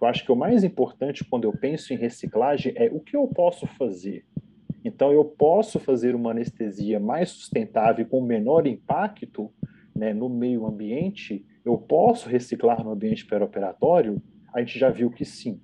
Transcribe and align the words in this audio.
Eu 0.00 0.06
acho 0.06 0.24
que 0.24 0.32
o 0.32 0.36
mais 0.36 0.62
importante 0.62 1.24
quando 1.24 1.44
eu 1.44 1.52
penso 1.52 1.92
em 1.92 1.96
reciclagem 1.96 2.72
é 2.76 2.88
o 2.92 3.00
que 3.00 3.16
eu 3.16 3.26
posso 3.26 3.66
fazer. 3.66 4.24
Então, 4.84 5.12
eu 5.12 5.24
posso 5.24 5.80
fazer 5.80 6.14
uma 6.14 6.30
anestesia 6.30 7.00
mais 7.00 7.30
sustentável 7.30 8.06
com 8.06 8.20
menor 8.20 8.66
impacto 8.66 9.52
né, 9.94 10.14
no 10.14 10.28
meio 10.28 10.66
ambiente? 10.66 11.44
Eu 11.64 11.76
posso 11.76 12.28
reciclar 12.28 12.82
no 12.84 12.92
ambiente 12.92 13.26
perioperatório? 13.26 14.22
A 14.54 14.60
gente 14.60 14.78
já 14.78 14.88
viu 14.88 15.10
que 15.10 15.24
sim. 15.24 15.60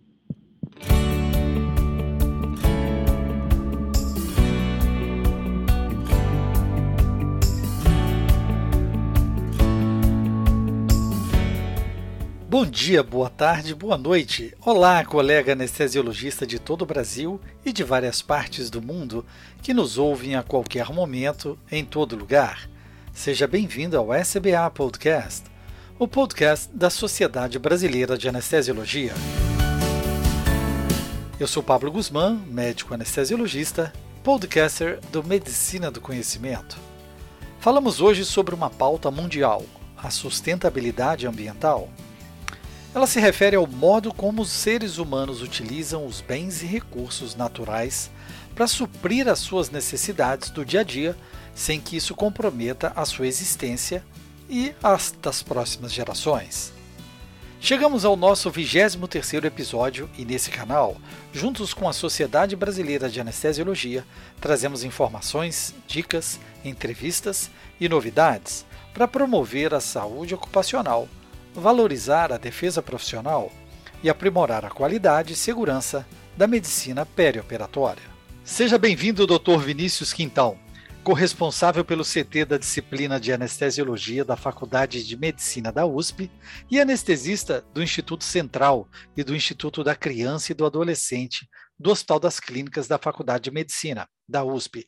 Bom 12.54 12.64
dia, 12.64 13.02
boa 13.02 13.28
tarde, 13.28 13.74
boa 13.74 13.98
noite. 13.98 14.54
Olá, 14.60 15.04
colega 15.04 15.54
anestesiologista 15.54 16.46
de 16.46 16.60
todo 16.60 16.82
o 16.82 16.86
Brasil 16.86 17.40
e 17.64 17.72
de 17.72 17.82
várias 17.82 18.22
partes 18.22 18.70
do 18.70 18.80
mundo 18.80 19.26
que 19.60 19.74
nos 19.74 19.98
ouvem 19.98 20.36
a 20.36 20.42
qualquer 20.44 20.88
momento, 20.92 21.58
em 21.68 21.84
todo 21.84 22.14
lugar. 22.14 22.70
Seja 23.12 23.48
bem-vindo 23.48 23.98
ao 23.98 24.14
SBA 24.14 24.70
Podcast, 24.72 25.42
o 25.98 26.06
podcast 26.06 26.70
da 26.72 26.88
Sociedade 26.90 27.58
Brasileira 27.58 28.16
de 28.16 28.28
Anestesiologia. 28.28 29.14
Eu 31.40 31.48
sou 31.48 31.60
Pablo 31.60 31.90
Guzmán, 31.90 32.36
médico 32.46 32.94
anestesiologista, 32.94 33.92
podcaster 34.22 35.00
do 35.10 35.24
Medicina 35.24 35.90
do 35.90 36.00
Conhecimento. 36.00 36.78
Falamos 37.58 38.00
hoje 38.00 38.24
sobre 38.24 38.54
uma 38.54 38.70
pauta 38.70 39.10
mundial, 39.10 39.64
a 39.96 40.08
sustentabilidade 40.08 41.26
ambiental. 41.26 41.90
Ela 42.94 43.08
se 43.08 43.18
refere 43.18 43.56
ao 43.56 43.66
modo 43.66 44.14
como 44.14 44.42
os 44.42 44.50
seres 44.52 44.98
humanos 44.98 45.42
utilizam 45.42 46.06
os 46.06 46.20
bens 46.20 46.62
e 46.62 46.66
recursos 46.66 47.34
naturais 47.34 48.08
para 48.54 48.68
suprir 48.68 49.26
as 49.26 49.40
suas 49.40 49.68
necessidades 49.68 50.48
do 50.50 50.64
dia 50.64 50.82
a 50.82 50.84
dia, 50.84 51.16
sem 51.56 51.80
que 51.80 51.96
isso 51.96 52.14
comprometa 52.14 52.92
a 52.94 53.04
sua 53.04 53.26
existência 53.26 54.04
e 54.48 54.72
as 54.80 55.12
das 55.20 55.42
próximas 55.42 55.92
gerações. 55.92 56.72
Chegamos 57.60 58.04
ao 58.04 58.14
nosso 58.14 58.48
23º 58.48 59.44
episódio 59.44 60.08
e 60.16 60.24
nesse 60.24 60.50
canal, 60.50 60.96
juntos 61.32 61.74
com 61.74 61.88
a 61.88 61.92
Sociedade 61.92 62.54
Brasileira 62.54 63.08
de 63.08 63.20
Anestesiologia, 63.20 64.04
trazemos 64.40 64.84
informações, 64.84 65.74
dicas, 65.88 66.38
entrevistas 66.64 67.50
e 67.80 67.88
novidades 67.88 68.64
para 68.92 69.08
promover 69.08 69.74
a 69.74 69.80
saúde 69.80 70.32
ocupacional 70.32 71.08
valorizar 71.54 72.32
a 72.32 72.36
defesa 72.36 72.82
profissional 72.82 73.50
e 74.02 74.10
aprimorar 74.10 74.64
a 74.64 74.70
qualidade 74.70 75.32
e 75.32 75.36
segurança 75.36 76.06
da 76.36 76.46
medicina 76.46 77.06
perioperatória. 77.06 78.02
Seja 78.42 78.76
bem-vindo, 78.76 79.26
Dr. 79.26 79.58
Vinícius 79.58 80.12
Quintão, 80.12 80.58
corresponsável 81.04 81.84
pelo 81.84 82.02
CT 82.02 82.44
da 82.44 82.58
disciplina 82.58 83.20
de 83.20 83.32
Anestesiologia 83.32 84.24
da 84.24 84.36
Faculdade 84.36 85.06
de 85.06 85.16
Medicina 85.16 85.70
da 85.70 85.86
USP 85.86 86.30
e 86.70 86.80
anestesista 86.80 87.64
do 87.72 87.82
Instituto 87.82 88.24
Central 88.24 88.88
e 89.16 89.22
do 89.22 89.34
Instituto 89.34 89.84
da 89.84 89.94
Criança 89.94 90.50
e 90.50 90.54
do 90.54 90.66
Adolescente 90.66 91.48
do 91.78 91.90
Hospital 91.90 92.20
das 92.20 92.38
Clínicas 92.38 92.86
da 92.86 92.98
Faculdade 92.98 93.44
de 93.44 93.50
Medicina, 93.50 94.08
da 94.28 94.44
USP, 94.44 94.86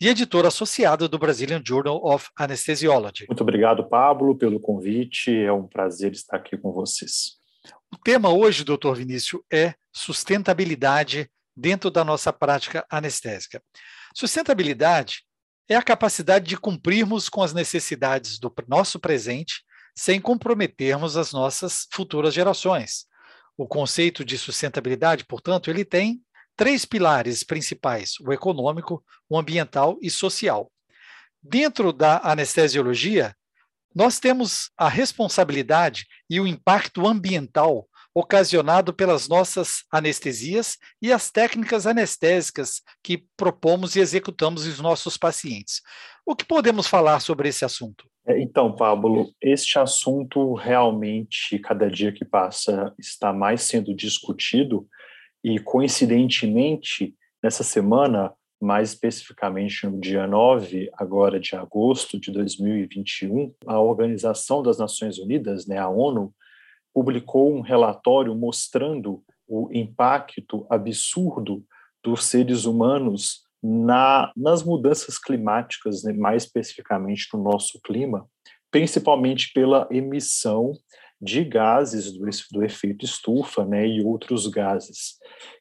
e 0.00 0.08
editor 0.08 0.46
associado 0.46 1.08
do 1.08 1.18
Brazilian 1.18 1.62
Journal 1.64 2.00
of 2.04 2.28
Anesthesiology. 2.36 3.26
Muito 3.28 3.42
obrigado, 3.42 3.88
Pablo, 3.88 4.36
pelo 4.36 4.60
convite. 4.60 5.36
É 5.36 5.52
um 5.52 5.66
prazer 5.66 6.12
estar 6.12 6.36
aqui 6.36 6.56
com 6.56 6.72
vocês. 6.72 7.38
O 7.92 7.96
tema 7.96 8.30
hoje, 8.30 8.64
doutor 8.64 8.96
Vinícius, 8.96 9.42
é 9.52 9.74
sustentabilidade 9.92 11.30
dentro 11.56 11.90
da 11.90 12.04
nossa 12.04 12.32
prática 12.32 12.86
anestésica. 12.90 13.62
Sustentabilidade 14.14 15.22
é 15.68 15.74
a 15.74 15.82
capacidade 15.82 16.46
de 16.46 16.56
cumprirmos 16.56 17.28
com 17.28 17.42
as 17.42 17.52
necessidades 17.52 18.38
do 18.38 18.52
nosso 18.66 18.98
presente 18.98 19.62
sem 19.94 20.20
comprometermos 20.20 21.16
as 21.16 21.32
nossas 21.32 21.88
futuras 21.92 22.32
gerações. 22.32 23.06
O 23.56 23.66
conceito 23.66 24.24
de 24.24 24.38
sustentabilidade, 24.38 25.24
portanto, 25.26 25.68
ele 25.68 25.84
tem 25.84 26.22
três 26.58 26.84
pilares 26.84 27.42
principais: 27.42 28.16
o 28.20 28.32
econômico, 28.32 29.02
o 29.30 29.38
ambiental 29.38 29.96
e 30.02 30.10
social. 30.10 30.70
Dentro 31.40 31.92
da 31.92 32.20
anestesiologia, 32.22 33.34
nós 33.94 34.18
temos 34.18 34.70
a 34.76 34.88
responsabilidade 34.88 36.04
e 36.28 36.38
o 36.40 36.46
impacto 36.46 37.06
ambiental 37.06 37.88
ocasionado 38.12 38.92
pelas 38.92 39.28
nossas 39.28 39.84
anestesias 39.92 40.76
e 41.00 41.12
as 41.12 41.30
técnicas 41.30 41.86
anestésicas 41.86 42.82
que 43.02 43.24
propomos 43.36 43.94
e 43.94 44.00
executamos 44.00 44.66
em 44.66 44.82
nossos 44.82 45.16
pacientes. 45.16 45.80
O 46.26 46.34
que 46.34 46.44
podemos 46.44 46.88
falar 46.88 47.20
sobre 47.20 47.48
esse 47.48 47.64
assunto? 47.64 48.08
É, 48.26 48.40
então, 48.40 48.74
Pablo, 48.74 49.32
este 49.40 49.78
assunto 49.78 50.54
realmente, 50.54 51.58
cada 51.60 51.88
dia 51.88 52.12
que 52.12 52.24
passa, 52.24 52.92
está 52.98 53.32
mais 53.32 53.62
sendo 53.62 53.94
discutido 53.94 54.86
e, 55.42 55.58
coincidentemente, 55.58 57.14
nessa 57.42 57.62
semana, 57.62 58.32
mais 58.60 58.90
especificamente 58.92 59.86
no 59.86 60.00
dia 60.00 60.26
9, 60.26 60.90
agora 60.94 61.38
de 61.38 61.54
agosto 61.54 62.18
de 62.18 62.32
2021, 62.32 63.54
a 63.66 63.80
Organização 63.80 64.62
das 64.62 64.78
Nações 64.78 65.18
Unidas, 65.18 65.66
né, 65.66 65.78
a 65.78 65.88
ONU, 65.88 66.34
publicou 66.92 67.54
um 67.54 67.60
relatório 67.60 68.34
mostrando 68.34 69.22
o 69.46 69.68
impacto 69.72 70.66
absurdo 70.68 71.64
dos 72.02 72.24
seres 72.24 72.64
humanos 72.64 73.42
na, 73.62 74.32
nas 74.36 74.62
mudanças 74.62 75.18
climáticas, 75.18 76.02
né, 76.02 76.12
mais 76.12 76.44
especificamente 76.44 77.28
no 77.32 77.42
nosso 77.42 77.80
clima, 77.80 78.26
principalmente 78.70 79.52
pela 79.52 79.88
emissão 79.90 80.72
de 81.20 81.44
gases 81.44 82.12
do, 82.12 82.24
do 82.52 82.64
efeito 82.64 83.04
estufa 83.04 83.64
né, 83.64 83.86
e 83.86 84.02
outros 84.02 84.46
gases, 84.46 85.16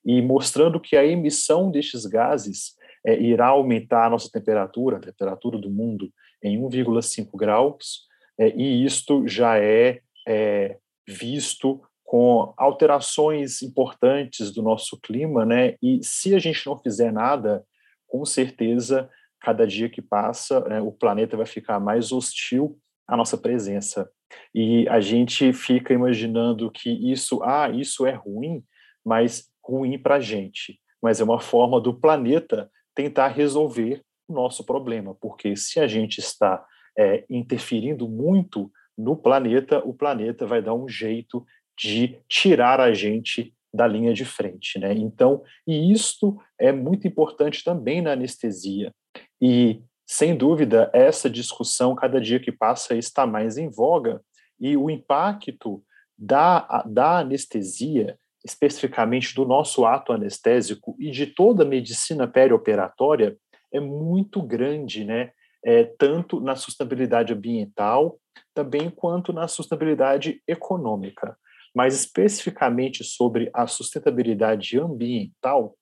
e 0.05 0.21
mostrando 0.21 0.79
que 0.79 0.95
a 0.95 1.05
emissão 1.05 1.71
destes 1.71 2.05
gases 2.05 2.75
é, 3.05 3.19
irá 3.19 3.47
aumentar 3.47 4.05
a 4.05 4.09
nossa 4.09 4.29
temperatura, 4.31 4.97
a 4.97 5.01
temperatura 5.01 5.57
do 5.57 5.69
mundo, 5.69 6.11
em 6.43 6.59
1,5 6.59 7.29
graus, 7.35 8.05
é, 8.39 8.49
e 8.55 8.85
isto 8.85 9.27
já 9.27 9.57
é, 9.57 9.99
é 10.27 10.77
visto 11.07 11.81
com 12.03 12.53
alterações 12.55 13.61
importantes 13.61 14.51
do 14.51 14.61
nosso 14.61 14.97
clima, 15.01 15.45
né? 15.45 15.75
E 15.81 15.99
se 16.01 16.33
a 16.33 16.39
gente 16.39 16.65
não 16.65 16.77
fizer 16.77 17.11
nada, 17.11 17.65
com 18.07 18.23
certeza, 18.23 19.09
cada 19.41 19.67
dia 19.67 19.89
que 19.89 20.01
passa, 20.01 20.61
né, 20.61 20.81
o 20.81 20.91
planeta 20.91 21.35
vai 21.35 21.45
ficar 21.45 21.79
mais 21.79 22.11
hostil 22.11 22.79
à 23.07 23.17
nossa 23.17 23.37
presença. 23.37 24.09
E 24.53 24.87
a 24.89 24.99
gente 24.99 25.53
fica 25.53 25.93
imaginando 25.93 26.71
que 26.71 26.89
isso, 26.89 27.41
ah, 27.43 27.69
isso 27.69 28.05
é 28.05 28.13
ruim, 28.13 28.63
mas 29.05 29.49
ruim 29.63 29.97
para 29.97 30.15
a 30.15 30.19
gente. 30.19 30.79
Mas 31.01 31.19
é 31.19 31.23
uma 31.23 31.39
forma 31.39 31.79
do 31.79 31.93
planeta 31.93 32.69
tentar 32.95 33.27
resolver 33.27 34.01
o 34.27 34.33
nosso 34.33 34.65
problema, 34.65 35.15
porque 35.15 35.55
se 35.55 35.79
a 35.79 35.87
gente 35.87 36.19
está 36.19 36.65
é, 36.97 37.23
interferindo 37.29 38.09
muito 38.09 38.71
no 38.97 39.15
planeta, 39.15 39.79
o 39.85 39.93
planeta 39.93 40.45
vai 40.45 40.61
dar 40.61 40.73
um 40.73 40.89
jeito 40.89 41.45
de 41.79 42.17
tirar 42.27 42.81
a 42.81 42.91
gente 42.93 43.53
da 43.73 43.85
linha 43.85 44.13
de 44.13 44.25
frente, 44.25 44.79
né? 44.79 44.93
Então, 44.93 45.43
e 45.67 45.91
isto 45.91 46.37
é 46.59 46.71
muito 46.71 47.07
importante 47.07 47.63
também 47.63 48.01
na 48.01 48.13
anestesia. 48.13 48.91
E 49.39 49.81
sem 50.07 50.37
dúvida, 50.37 50.89
essa 50.93 51.29
discussão 51.29 51.93
cada 51.93 52.21
dia 52.21 52.39
que 52.39 52.51
passa 52.51 52.95
está 52.95 53.27
mais 53.27 53.57
em 53.57 53.69
voga 53.69 54.21
e 54.57 54.77
o 54.77 54.89
impacto 54.89 55.83
da, 56.17 56.83
da 56.87 57.19
anestesia, 57.19 58.17
especificamente 58.43 59.35
do 59.35 59.43
nosso 59.43 59.85
ato 59.85 60.13
anestésico 60.13 60.95
e 60.97 61.11
de 61.11 61.27
toda 61.27 61.63
a 61.63 61.67
medicina 61.67 62.25
perioperatória, 62.25 63.37
é 63.71 63.81
muito 63.81 64.41
grande, 64.41 65.03
né? 65.03 65.31
É, 65.65 65.83
tanto 65.83 66.39
na 66.39 66.55
sustentabilidade 66.55 67.33
ambiental, 67.33 68.17
também 68.53 68.89
quanto 68.89 69.33
na 69.33 69.47
sustentabilidade 69.49 70.41
econômica. 70.47 71.37
Mas 71.75 71.93
especificamente 71.93 73.03
sobre 73.03 73.49
a 73.53 73.67
sustentabilidade 73.67 74.79
ambiental, 74.79 75.75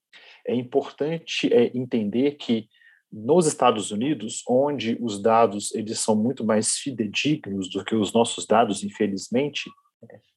é 0.47 0.55
importante 0.55 1.53
é, 1.53 1.71
entender 1.77 2.31
que 2.31 2.67
nos 3.17 3.47
Estados 3.47 3.91
Unidos, 3.91 4.43
onde 4.45 4.97
os 4.99 5.21
dados 5.21 5.73
eles 5.73 5.99
são 5.99 6.17
muito 6.17 6.43
mais 6.43 6.77
fidedignos 6.77 7.69
do 7.69 7.81
que 7.81 7.95
os 7.95 8.11
nossos 8.11 8.45
dados, 8.45 8.83
infelizmente, 8.83 9.71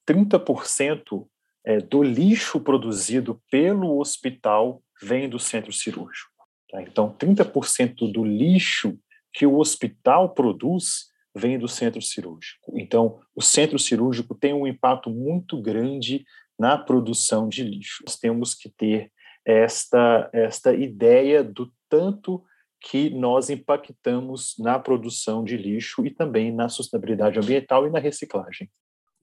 30% 0.08 1.26
é, 1.66 1.78
do 1.78 2.04
lixo 2.04 2.60
produzido 2.60 3.42
pelo 3.50 3.98
hospital 3.98 4.80
vem 5.02 5.28
do 5.28 5.40
centro 5.40 5.72
cirúrgico. 5.72 6.30
Tá? 6.70 6.80
Então, 6.80 7.12
30% 7.18 8.12
do 8.12 8.24
lixo 8.24 8.96
que 9.32 9.44
o 9.44 9.58
hospital 9.58 10.32
produz 10.32 11.08
vem 11.34 11.58
do 11.58 11.66
centro 11.66 12.00
cirúrgico. 12.00 12.78
Então, 12.78 13.20
o 13.34 13.42
centro 13.42 13.78
cirúrgico 13.78 14.36
tem 14.36 14.54
um 14.54 14.66
impacto 14.68 15.10
muito 15.10 15.60
grande 15.60 16.24
na 16.56 16.78
produção 16.78 17.48
de 17.48 17.64
lixo. 17.64 18.04
Nós 18.06 18.16
temos 18.16 18.54
que 18.54 18.68
ter 18.68 19.10
esta, 19.44 20.30
esta 20.32 20.72
ideia 20.72 21.42
do 21.42 21.72
tanto 21.88 22.44
que 22.80 23.10
nós 23.10 23.50
impactamos 23.50 24.54
na 24.58 24.78
produção 24.78 25.44
de 25.44 25.56
lixo 25.56 26.06
e 26.06 26.10
também 26.10 26.52
na 26.52 26.68
sustentabilidade 26.68 27.38
ambiental 27.38 27.86
e 27.86 27.90
na 27.90 27.98
reciclagem. 27.98 28.70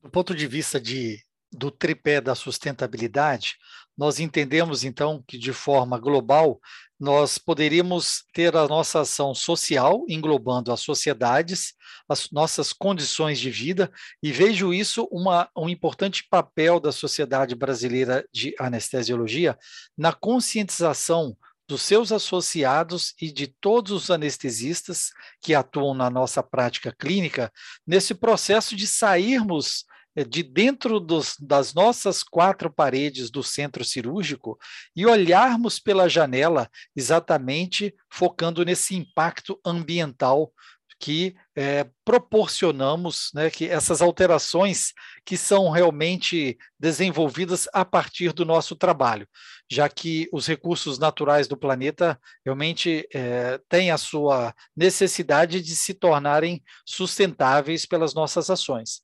Do 0.03 0.09
ponto 0.09 0.35
de 0.35 0.45
vista 0.45 0.79
de, 0.79 1.19
do 1.51 1.71
tripé 1.71 2.19
da 2.19 2.35
sustentabilidade, 2.35 3.55
nós 3.97 4.19
entendemos 4.19 4.83
então 4.83 5.23
que 5.25 5.37
de 5.37 5.53
forma 5.53 5.97
global 5.97 6.59
nós 6.99 7.37
poderíamos 7.37 8.23
ter 8.33 8.55
a 8.55 8.67
nossa 8.67 9.01
ação 9.01 9.33
social 9.33 10.05
englobando 10.07 10.71
as 10.71 10.81
sociedades, 10.81 11.73
as 12.07 12.29
nossas 12.31 12.71
condições 12.71 13.39
de 13.39 13.49
vida, 13.49 13.91
e 14.21 14.31
vejo 14.31 14.73
isso 14.73 15.07
uma, 15.11 15.49
um 15.55 15.67
importante 15.67 16.25
papel 16.29 16.79
da 16.79 16.91
Sociedade 16.91 17.55
Brasileira 17.55 18.25
de 18.33 18.55
Anestesiologia 18.59 19.57
na 19.97 20.13
conscientização 20.13 21.35
dos 21.67 21.81
seus 21.81 22.11
associados 22.11 23.13
e 23.19 23.31
de 23.31 23.47
todos 23.47 23.91
os 23.91 24.11
anestesistas 24.11 25.09
que 25.41 25.53
atuam 25.53 25.93
na 25.93 26.09
nossa 26.09 26.43
prática 26.43 26.93
clínica 26.97 27.51
nesse 27.85 28.13
processo 28.13 28.75
de 28.75 28.87
sairmos 28.87 29.85
é, 30.15 30.23
de 30.23 30.41
dentro 30.43 30.99
dos, 30.99 31.35
das 31.37 31.73
nossas 31.73 32.23
quatro 32.23 32.71
paredes 32.71 33.29
do 33.29 33.43
centro 33.43 33.83
cirúrgico 33.83 34.57
e 34.95 35.05
olharmos 35.05 35.77
pela 35.77 36.07
janela, 36.07 36.69
exatamente 36.95 37.93
focando 38.09 38.63
nesse 38.63 38.95
impacto 38.95 39.59
ambiental 39.65 40.53
que 40.99 41.35
é, 41.55 41.87
proporcionamos, 42.03 43.29
né, 43.33 43.49
que 43.49 43.67
essas 43.69 44.01
alterações 44.01 44.93
que 45.25 45.37
são 45.37 45.69
realmente 45.69 46.57
desenvolvidas 46.79 47.67
a 47.73 47.83
partir 47.83 48.33
do 48.33 48.45
nosso 48.45 48.75
trabalho, 48.75 49.27
já 49.69 49.89
que 49.89 50.29
os 50.31 50.47
recursos 50.47 50.97
naturais 50.97 51.47
do 51.47 51.57
planeta 51.57 52.19
realmente 52.45 53.07
é, 53.13 53.59
têm 53.67 53.91
a 53.91 53.97
sua 53.97 54.53
necessidade 54.75 55.61
de 55.61 55.75
se 55.75 55.93
tornarem 55.93 56.63
sustentáveis 56.85 57.85
pelas 57.85 58.13
nossas 58.13 58.49
ações. 58.49 59.01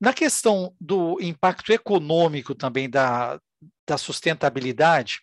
Na 0.00 0.12
questão 0.12 0.74
do 0.80 1.18
impacto 1.20 1.72
econômico 1.72 2.54
também 2.54 2.88
da, 2.88 3.40
da 3.86 3.98
sustentabilidade, 3.98 5.20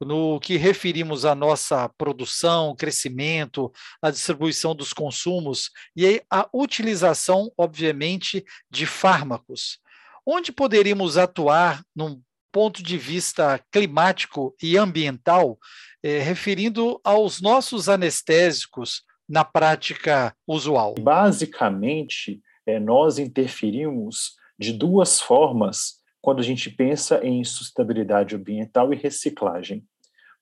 no 0.00 0.40
que 0.40 0.56
referimos 0.56 1.24
à 1.24 1.34
nossa 1.34 1.88
produção, 1.98 2.74
crescimento, 2.74 3.70
a 4.00 4.10
distribuição 4.10 4.74
dos 4.74 4.92
consumos 4.92 5.70
e 5.94 6.22
a 6.30 6.48
utilização, 6.52 7.52
obviamente, 7.56 8.44
de 8.70 8.86
fármacos. 8.86 9.78
Onde 10.24 10.50
poderíamos 10.50 11.18
atuar 11.18 11.84
num 11.94 12.20
ponto 12.50 12.82
de 12.82 12.96
vista 12.96 13.62
climático 13.70 14.54
e 14.62 14.78
ambiental, 14.78 15.58
eh, 16.02 16.20
referindo 16.20 16.98
aos 17.04 17.40
nossos 17.40 17.86
anestésicos 17.86 19.02
na 19.28 19.44
prática 19.44 20.34
usual? 20.46 20.94
Basicamente, 20.98 22.40
é, 22.64 22.80
nós 22.80 23.18
interferimos 23.18 24.36
de 24.58 24.72
duas 24.72 25.20
formas 25.20 25.96
quando 26.26 26.40
a 26.40 26.42
gente 26.42 26.68
pensa 26.68 27.24
em 27.24 27.44
sustentabilidade 27.44 28.34
ambiental 28.34 28.92
e 28.92 28.96
reciclagem. 28.96 29.86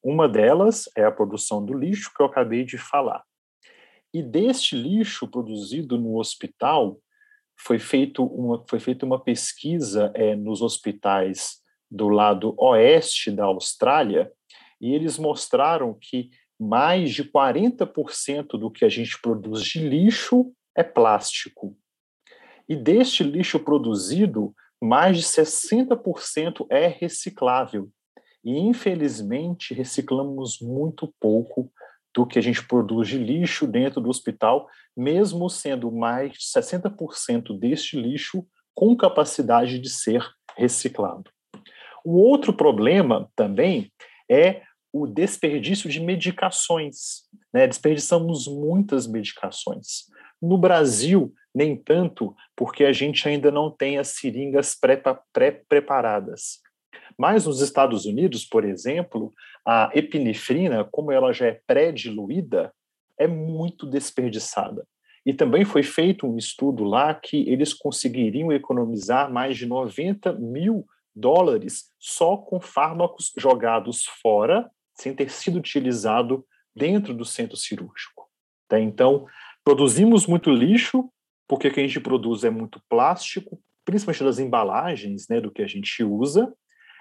Uma 0.02 0.26
delas 0.26 0.88
é 0.96 1.04
a 1.04 1.12
produção 1.12 1.62
do 1.62 1.74
lixo, 1.74 2.10
que 2.16 2.22
eu 2.22 2.26
acabei 2.26 2.64
de 2.64 2.78
falar. 2.78 3.22
E 4.10 4.22
deste 4.22 4.74
lixo 4.74 5.28
produzido 5.28 5.98
no 5.98 6.18
hospital, 6.18 6.98
foi, 7.54 7.78
feito 7.78 8.24
uma, 8.24 8.64
foi 8.66 8.80
feita 8.80 9.04
uma 9.04 9.20
pesquisa 9.22 10.10
é, 10.14 10.34
nos 10.34 10.62
hospitais 10.62 11.60
do 11.90 12.08
lado 12.08 12.54
oeste 12.56 13.30
da 13.30 13.44
Austrália, 13.44 14.32
e 14.80 14.94
eles 14.94 15.18
mostraram 15.18 15.98
que 16.00 16.30
mais 16.58 17.12
de 17.12 17.24
40% 17.24 18.58
do 18.58 18.70
que 18.70 18.86
a 18.86 18.88
gente 18.88 19.20
produz 19.20 19.62
de 19.62 19.86
lixo 19.86 20.50
é 20.74 20.82
plástico. 20.82 21.76
E 22.66 22.74
deste 22.74 23.22
lixo 23.22 23.60
produzido, 23.60 24.54
mais 24.82 25.16
de 25.16 25.22
60% 25.22 26.66
é 26.70 26.86
reciclável. 26.86 27.88
E, 28.44 28.58
infelizmente, 28.58 29.72
reciclamos 29.72 30.58
muito 30.60 31.12
pouco 31.18 31.72
do 32.14 32.26
que 32.26 32.38
a 32.38 32.42
gente 32.42 32.66
produz 32.66 33.08
de 33.08 33.18
lixo 33.18 33.66
dentro 33.66 34.00
do 34.00 34.08
hospital, 34.08 34.68
mesmo 34.96 35.48
sendo 35.50 35.90
mais 35.90 36.32
de 36.32 36.38
60% 36.38 37.58
deste 37.58 38.00
lixo 38.00 38.46
com 38.74 38.96
capacidade 38.96 39.78
de 39.78 39.88
ser 39.88 40.24
reciclado. 40.56 41.30
O 42.04 42.18
outro 42.18 42.52
problema 42.52 43.30
também 43.34 43.90
é 44.30 44.62
o 44.92 45.06
desperdício 45.06 45.90
de 45.90 45.98
medicações. 46.00 47.24
Né? 47.52 47.66
Desperdiçamos 47.66 48.46
muitas 48.46 49.06
medicações. 49.06 50.04
No 50.40 50.58
Brasil, 50.58 51.32
nem 51.54 51.76
tanto, 51.76 52.34
porque 52.56 52.84
a 52.84 52.92
gente 52.92 53.28
ainda 53.28 53.50
não 53.50 53.70
tem 53.70 53.98
as 53.98 54.08
seringas 54.08 54.76
pré-preparadas. 55.32 56.60
Mas 57.16 57.46
nos 57.46 57.60
Estados 57.60 58.06
Unidos, 58.06 58.44
por 58.44 58.64
exemplo, 58.64 59.32
a 59.64 59.90
epinefrina, 59.94 60.84
como 60.84 61.12
ela 61.12 61.32
já 61.32 61.46
é 61.46 61.60
pré-diluída, 61.66 62.72
é 63.18 63.26
muito 63.26 63.86
desperdiçada. 63.86 64.86
E 65.24 65.32
também 65.32 65.64
foi 65.64 65.82
feito 65.82 66.26
um 66.26 66.36
estudo 66.36 66.84
lá 66.84 67.14
que 67.14 67.48
eles 67.48 67.72
conseguiriam 67.72 68.52
economizar 68.52 69.32
mais 69.32 69.56
de 69.56 69.64
90 69.64 70.34
mil 70.34 70.84
dólares 71.14 71.90
só 71.98 72.36
com 72.36 72.60
fármacos 72.60 73.32
jogados 73.38 74.04
fora, 74.20 74.70
sem 74.94 75.14
ter 75.14 75.30
sido 75.30 75.58
utilizado 75.58 76.44
dentro 76.74 77.14
do 77.14 77.24
centro 77.24 77.56
cirúrgico. 77.56 78.28
Tá? 78.68 78.78
Então, 78.78 79.26
produzimos 79.64 80.26
muito 80.26 80.50
lixo, 80.50 81.08
porque 81.48 81.68
o 81.68 81.72
que 81.72 81.80
a 81.80 81.86
gente 81.86 82.00
produz 82.00 82.44
é 82.44 82.50
muito 82.50 82.80
plástico, 82.88 83.60
principalmente 83.84 84.24
das 84.24 84.38
embalagens, 84.38 85.28
né, 85.28 85.40
do 85.40 85.50
que 85.50 85.62
a 85.62 85.66
gente 85.66 86.02
usa. 86.02 86.52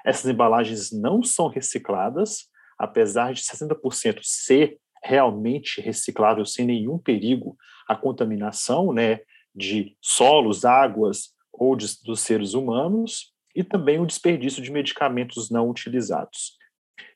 Essas 0.06 0.30
embalagens 0.30 0.92
não 0.92 1.24
são 1.24 1.48
recicladas, 1.48 2.50
apesar 2.78 3.34
de 3.34 3.42
60% 3.42 4.20
ser 4.22 4.78
realmente 5.04 5.82
reciclável 5.82 6.46
sem 6.46 6.66
nenhum 6.66 6.98
perigo 6.98 7.58
à 7.88 7.96
contaminação, 7.96 8.94
né, 8.94 9.20
de 9.56 9.96
solos, 10.02 10.66
águas 10.66 11.34
ou 11.52 11.76
de, 11.76 11.86
dos 12.04 12.22
seres 12.22 12.54
humanos, 12.54 13.34
e 13.56 13.64
também 13.64 14.00
o 14.00 14.06
desperdício 14.06 14.64
de 14.64 14.72
medicamentos 14.72 15.50
não 15.50 15.70
utilizados. 15.70 16.58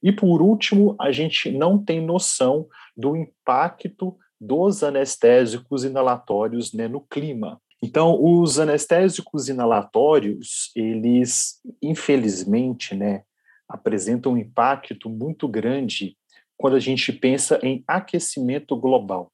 E 0.02 0.12
por 0.12 0.42
último, 0.42 0.96
a 1.00 1.12
gente 1.12 1.52
não 1.52 1.84
tem 1.84 2.00
noção 2.00 2.68
do 2.96 3.16
impacto 3.16 4.18
dos 4.40 4.84
anestésicos 4.84 5.84
inalatórios 5.84 6.74
né, 6.74 6.88
no 6.88 7.02
clima. 7.02 7.62
Então, 7.82 8.18
os 8.22 8.60
anestésicos 8.60 9.50
inalatórios, 9.50 10.72
eles, 10.76 11.62
infelizmente, 11.82 12.96
né, 12.96 13.24
apresentam 13.68 14.34
um 14.34 14.38
impacto 14.38 15.10
muito 15.10 15.48
grande 15.48 16.18
quando 16.58 16.76
a 16.76 16.80
gente 16.80 17.12
pensa 17.14 17.60
em 17.62 17.84
aquecimento 17.88 18.76
global, 18.76 19.32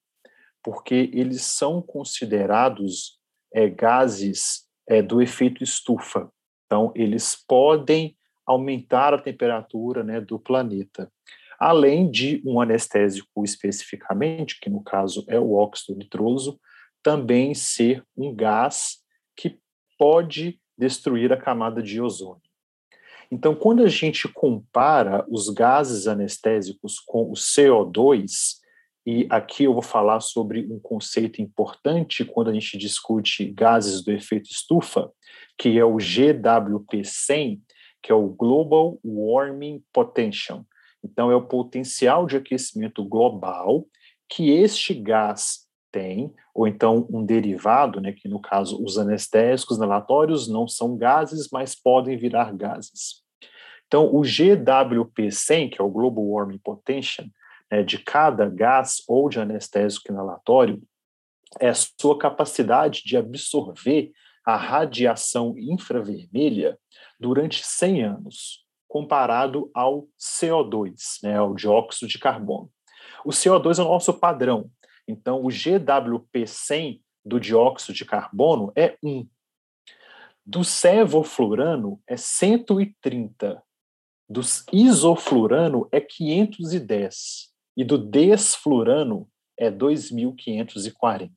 porque 0.61 1.09
eles 1.13 1.43
são 1.43 1.81
considerados 1.81 3.17
é, 3.53 3.69
gases 3.69 4.65
é, 4.87 5.01
do 5.01 5.21
efeito 5.21 5.63
estufa. 5.63 6.29
Então, 6.65 6.91
eles 6.95 7.35
podem 7.47 8.17
aumentar 8.45 9.13
a 9.13 9.21
temperatura 9.21 10.03
né, 10.03 10.19
do 10.19 10.37
planeta 10.37 11.09
além 11.63 12.11
de 12.11 12.43
um 12.45 12.59
anestésico 12.59 13.41
especificamente, 13.41 14.59
que 14.59 14.69
no 14.69 14.83
caso 14.83 15.23
é 15.29 15.39
o 15.39 15.53
óxido 15.53 15.97
nitroso, 15.97 16.59
também 17.01 17.53
ser 17.53 18.03
um 18.17 18.35
gás 18.35 18.97
que 19.33 19.57
pode 19.97 20.59
destruir 20.77 21.31
a 21.31 21.37
camada 21.37 21.81
de 21.81 22.01
ozônio. 22.01 22.41
Então, 23.31 23.55
quando 23.55 23.81
a 23.81 23.87
gente 23.87 24.27
compara 24.27 25.25
os 25.29 25.47
gases 25.49 26.05
anestésicos 26.05 26.99
com 26.99 27.31
o 27.31 27.33
CO2, 27.33 28.57
e 29.07 29.25
aqui 29.29 29.63
eu 29.63 29.71
vou 29.71 29.81
falar 29.81 30.19
sobre 30.19 30.67
um 30.69 30.79
conceito 30.81 31.41
importante 31.41 32.25
quando 32.25 32.49
a 32.49 32.53
gente 32.53 32.77
discute 32.77 33.45
gases 33.45 34.03
do 34.03 34.11
efeito 34.11 34.49
estufa, 34.51 35.09
que 35.57 35.79
é 35.79 35.85
o 35.85 35.95
GWP100, 35.95 37.61
que 38.01 38.11
é 38.11 38.15
o 38.15 38.27
Global 38.27 38.99
Warming 39.01 39.81
Potential. 39.93 40.65
Então, 41.03 41.31
é 41.31 41.35
o 41.35 41.45
potencial 41.45 42.25
de 42.25 42.37
aquecimento 42.37 43.03
global 43.03 43.85
que 44.29 44.49
este 44.51 44.93
gás 44.93 45.67
tem, 45.91 46.33
ou 46.53 46.67
então 46.67 47.07
um 47.11 47.23
derivado, 47.23 48.01
né, 48.01 48.11
que 48.11 48.27
no 48.27 48.39
caso 48.39 48.83
os 48.83 48.97
anestésicos 48.97 49.77
inalatórios 49.77 50.47
não 50.47 50.67
são 50.67 50.97
gases, 50.97 51.49
mas 51.51 51.75
podem 51.75 52.17
virar 52.17 52.51
gases. 52.53 53.21
Então, 53.85 54.07
o 54.07 54.21
GWP100, 54.21 55.69
que 55.69 55.81
é 55.81 55.83
o 55.83 55.89
Global 55.89 56.25
Warming 56.25 56.57
Potential, 56.57 57.27
né, 57.71 57.83
de 57.83 57.99
cada 57.99 58.49
gás 58.49 59.03
ou 59.07 59.29
de 59.29 59.39
anestésico 59.39 60.11
inalatório, 60.11 60.81
é 61.59 61.69
a 61.69 61.75
sua 61.75 62.17
capacidade 62.17 63.03
de 63.05 63.15
absorver 63.15 64.11
a 64.45 64.55
radiação 64.55 65.55
infravermelha 65.57 66.77
durante 67.19 67.63
100 67.63 68.03
anos, 68.03 68.62
comparado 68.93 69.71
ao 69.73 70.07
CO2, 70.19 70.93
né, 71.23 71.35
ao 71.35 71.55
dióxido 71.55 72.07
de 72.07 72.19
carbono. 72.19 72.69
O 73.25 73.31
CO2 73.31 73.79
é 73.79 73.81
o 73.81 73.85
nosso 73.85 74.13
padrão, 74.13 74.69
então 75.07 75.43
o 75.43 75.47
GWP100 75.47 77.01
do 77.25 77.39
dióxido 77.39 77.91
de 77.91 78.05
carbono 78.05 78.71
é 78.75 78.95
1. 79.03 79.27
Do 80.45 80.63
sevoflurano 80.63 81.99
é 82.05 82.15
130. 82.15 83.63
Do 84.29 84.41
isoflurano 84.71 85.89
é 85.91 85.99
510. 85.99 87.51
E 87.75 87.83
do 87.83 87.97
desflurano 87.97 89.27
é 89.57 89.71
2540. 89.71 91.31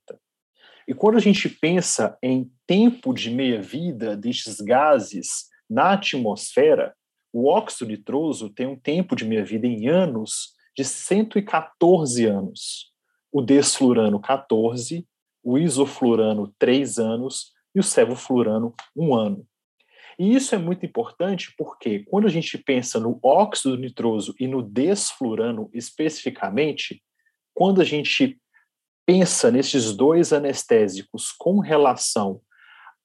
E 0.86 0.92
quando 0.92 1.16
a 1.16 1.20
gente 1.20 1.48
pensa 1.48 2.18
em 2.22 2.52
tempo 2.66 3.14
de 3.14 3.30
meia-vida 3.30 4.14
destes 4.14 4.60
gases 4.60 5.46
na 5.70 5.94
atmosfera, 5.94 6.94
o 7.38 7.48
óxido 7.48 7.90
nitroso 7.90 8.48
tem 8.48 8.66
um 8.66 8.74
tempo 8.74 9.14
de 9.14 9.26
meia-vida 9.26 9.66
em 9.66 9.88
anos 9.88 10.54
de 10.74 10.82
114 10.82 12.24
anos. 12.24 12.90
O 13.30 13.42
desflurano, 13.42 14.18
14, 14.18 15.06
o 15.44 15.58
isoflurano, 15.58 16.54
3 16.58 16.98
anos, 16.98 17.52
e 17.74 17.78
o 17.78 17.82
sevoflurano, 17.82 18.74
1 18.96 19.14
ano. 19.14 19.46
E 20.18 20.34
isso 20.34 20.54
é 20.54 20.58
muito 20.58 20.86
importante 20.86 21.52
porque, 21.58 22.04
quando 22.08 22.26
a 22.26 22.30
gente 22.30 22.56
pensa 22.56 22.98
no 22.98 23.20
óxido 23.22 23.76
nitroso 23.76 24.34
e 24.40 24.48
no 24.48 24.62
desflurano 24.62 25.68
especificamente, 25.74 27.02
quando 27.52 27.82
a 27.82 27.84
gente 27.84 28.40
pensa 29.04 29.50
nesses 29.50 29.94
dois 29.94 30.32
anestésicos 30.32 31.32
com 31.32 31.58
relação 31.58 32.40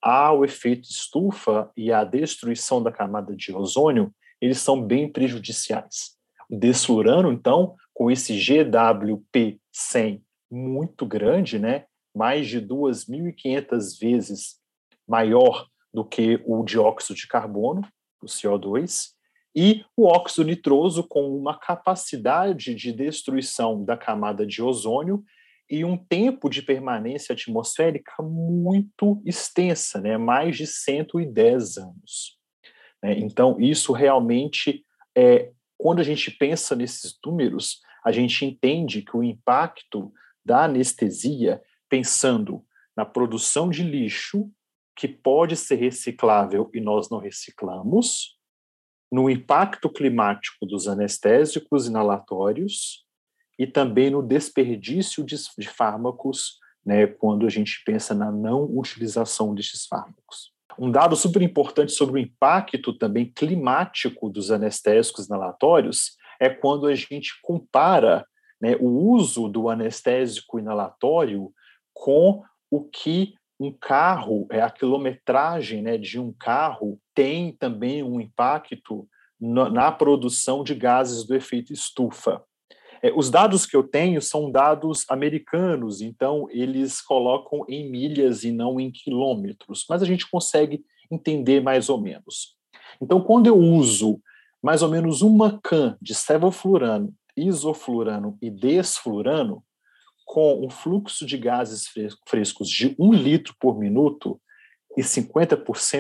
ao 0.02 0.46
efeito 0.46 0.90
estufa 0.90 1.70
e 1.76 1.92
à 1.92 2.06
destruição 2.06 2.82
da 2.82 2.94
camada 2.94 3.36
de 3.36 3.54
ozônio, 3.54 4.10
eles 4.42 4.60
são 4.60 4.82
bem 4.82 5.10
prejudiciais. 5.10 6.18
O 6.50 6.58
desflurano, 6.58 7.32
então, 7.32 7.76
com 7.94 8.10
esse 8.10 8.34
GWP100 8.38 10.22
muito 10.50 11.06
grande, 11.06 11.60
né, 11.60 11.86
mais 12.14 12.48
de 12.48 12.60
2.500 12.60 14.00
vezes 14.00 14.60
maior 15.08 15.68
do 15.94 16.04
que 16.04 16.42
o 16.46 16.64
dióxido 16.64 17.16
de 17.16 17.28
carbono, 17.28 17.88
o 18.22 18.26
CO2, 18.26 19.12
e 19.56 19.84
o 19.98 20.08
óxido 20.08 20.46
nitroso 20.46 21.06
com 21.08 21.36
uma 21.36 21.58
capacidade 21.58 22.74
de 22.74 22.92
destruição 22.92 23.84
da 23.84 23.98
camada 23.98 24.46
de 24.46 24.62
ozônio 24.62 25.24
e 25.70 25.84
um 25.86 25.98
tempo 25.98 26.50
de 26.50 26.62
permanência 26.62 27.34
atmosférica 27.34 28.22
muito 28.22 29.22
extensa, 29.26 30.00
né? 30.00 30.18
mais 30.18 30.58
de 30.58 30.68
110 30.68 31.78
anos. 31.78 32.41
Né? 33.04 33.20
Então, 33.20 33.60
isso 33.60 33.94
realmente 33.94 34.86
é. 35.16 35.52
Quando 35.78 36.00
a 36.00 36.04
gente 36.04 36.30
pensa 36.30 36.76
nesses 36.76 37.18
números, 37.26 37.82
a 38.06 38.12
gente 38.12 38.46
entende 38.46 39.02
que 39.02 39.18
o 39.18 39.24
impacto 39.24 40.14
da 40.46 40.66
anestesia, 40.66 41.60
pensando 41.90 42.64
na 42.96 43.04
produção 43.04 43.70
de 43.70 43.82
lixo, 43.82 44.52
que 44.96 45.08
pode 45.08 45.56
ser 45.56 45.76
reciclável 45.76 46.70
e 46.74 46.80
nós 46.80 47.10
não 47.10 47.18
reciclamos, 47.18 48.38
no 49.12 49.30
impacto 49.30 49.90
climático 49.90 50.66
dos 50.66 50.88
anestésicos 50.88 51.88
inalatórios 51.88 53.06
e 53.60 53.68
também 53.68 54.10
no 54.10 54.22
desperdício 54.22 55.24
de, 55.24 55.36
de 55.58 55.68
fármacos, 55.68 56.60
né, 56.86 57.06
quando 57.08 57.46
a 57.46 57.50
gente 57.50 57.84
pensa 57.86 58.14
na 58.16 58.32
não 58.32 58.64
utilização 58.64 59.54
destes 59.54 59.86
fármacos. 59.86 60.54
Um 60.82 60.90
dado 60.90 61.16
super 61.16 61.44
importante 61.44 61.92
sobre 61.92 62.16
o 62.16 62.24
impacto 62.24 62.92
também 62.92 63.32
climático 63.32 64.28
dos 64.32 64.50
anestésicos 64.50 65.28
inalatórios 65.28 66.18
é 66.40 66.50
quando 66.50 66.88
a 66.88 66.96
gente 66.96 67.40
compara 67.44 68.26
né, 68.60 68.76
o 68.80 68.88
uso 68.88 69.48
do 69.48 69.70
anestésico 69.70 70.58
inalatório 70.58 71.54
com 71.94 72.42
o 72.72 72.84
que 72.84 73.36
um 73.60 73.72
carro, 73.72 74.48
é 74.50 74.60
a 74.60 74.72
quilometragem 74.72 75.84
né, 75.84 76.00
de 76.00 76.20
um 76.20 76.34
carro 76.34 77.00
tem 77.14 77.56
também 77.56 78.02
um 78.02 78.20
impacto 78.20 79.08
na, 79.40 79.70
na 79.70 79.92
produção 79.92 80.64
de 80.64 80.74
gases 80.74 81.28
do 81.28 81.36
efeito 81.36 81.72
estufa. 81.72 82.44
É, 83.04 83.12
os 83.16 83.30
dados 83.30 83.66
que 83.66 83.76
eu 83.76 83.84
tenho 83.84 84.22
são 84.22 84.52
dados 84.52 85.06
americanos, 85.10 86.02
então 86.02 86.48
eles 86.52 87.02
colocam 87.02 87.66
em 87.68 87.90
milhas 87.90 88.44
e 88.44 88.52
não 88.52 88.80
em 88.80 88.92
quilômetros, 88.92 89.86
mas 89.90 90.02
a 90.02 90.06
gente 90.06 90.30
consegue 90.30 90.84
entender 91.10 91.62
mais 91.62 91.90
ou 91.90 92.00
menos. 92.00 92.56
Então, 93.02 93.22
quando 93.22 93.48
eu 93.48 93.58
uso 93.58 94.22
mais 94.62 94.84
ou 94.84 94.90
menos 94.90 95.22
uma 95.22 95.60
can 95.64 95.98
de 96.02 96.14
sevoflurano, 96.14 97.14
isoflurano 97.36 98.38
e 98.42 98.50
desflurano, 98.50 99.64
com 100.26 100.66
um 100.66 100.70
fluxo 100.70 101.26
de 101.26 101.38
gases 101.38 101.86
frescos 102.28 102.70
de 102.70 102.96
um 102.98 103.12
litro 103.12 103.54
por 103.60 103.78
minuto 103.78 104.40
e 104.96 105.02
50%, 105.02 105.58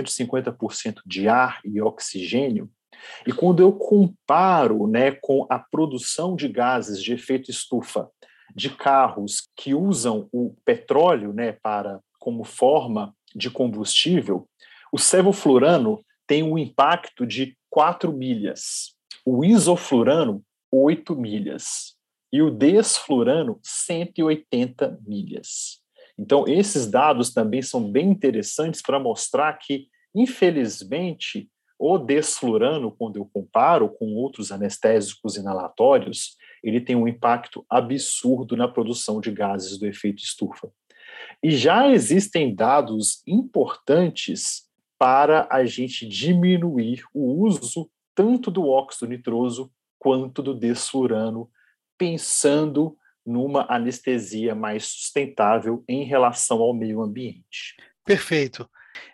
50% 0.07 1.01
de 1.05 1.27
ar 1.27 1.59
e 1.65 1.81
oxigênio, 1.81 2.69
e 3.25 3.31
quando 3.31 3.61
eu 3.61 3.71
comparo 3.71 4.87
né, 4.87 5.11
com 5.11 5.45
a 5.49 5.59
produção 5.59 6.35
de 6.35 6.47
gases 6.47 7.01
de 7.01 7.13
efeito 7.13 7.49
estufa 7.49 8.09
de 8.55 8.69
carros 8.69 9.47
que 9.55 9.73
usam 9.73 10.27
o 10.31 10.55
petróleo 10.65 11.33
né, 11.33 11.53
para 11.53 11.99
como 12.19 12.43
forma 12.43 13.15
de 13.35 13.49
combustível, 13.49 14.47
o 14.91 14.97
sevoflurano 14.97 16.03
tem 16.27 16.43
um 16.43 16.57
impacto 16.57 17.25
de 17.25 17.57
4 17.69 18.11
milhas, 18.11 18.95
o 19.25 19.43
isoflurano, 19.45 20.43
8 20.71 21.15
milhas, 21.15 21.95
e 22.31 22.41
o 22.41 22.49
desflurano, 22.49 23.59
180 23.61 24.99
milhas. 25.05 25.81
Então, 26.17 26.45
esses 26.47 26.87
dados 26.87 27.33
também 27.33 27.61
são 27.61 27.91
bem 27.91 28.09
interessantes 28.09 28.81
para 28.81 28.99
mostrar 28.99 29.53
que, 29.53 29.87
infelizmente, 30.15 31.49
o 31.83 31.97
desflurano, 31.97 32.91
quando 32.91 33.17
eu 33.17 33.25
comparo 33.25 33.89
com 33.89 34.13
outros 34.13 34.51
anestésicos 34.51 35.35
inalatórios, 35.35 36.37
ele 36.63 36.79
tem 36.79 36.95
um 36.95 37.07
impacto 37.07 37.65
absurdo 37.67 38.55
na 38.55 38.67
produção 38.67 39.19
de 39.19 39.31
gases 39.31 39.79
do 39.79 39.87
efeito 39.87 40.21
estufa. 40.21 40.71
E 41.41 41.49
já 41.49 41.89
existem 41.89 42.53
dados 42.53 43.23
importantes 43.25 44.69
para 44.99 45.47
a 45.49 45.65
gente 45.65 46.07
diminuir 46.07 47.03
o 47.15 47.43
uso 47.43 47.89
tanto 48.13 48.51
do 48.51 48.67
óxido 48.67 49.09
nitroso 49.09 49.71
quanto 49.97 50.43
do 50.43 50.53
desflurano, 50.53 51.49
pensando 51.97 52.95
numa 53.25 53.65
anestesia 53.67 54.53
mais 54.53 54.85
sustentável 54.85 55.83
em 55.87 56.03
relação 56.03 56.61
ao 56.61 56.75
meio 56.75 57.01
ambiente. 57.01 57.75
Perfeito. 58.05 58.69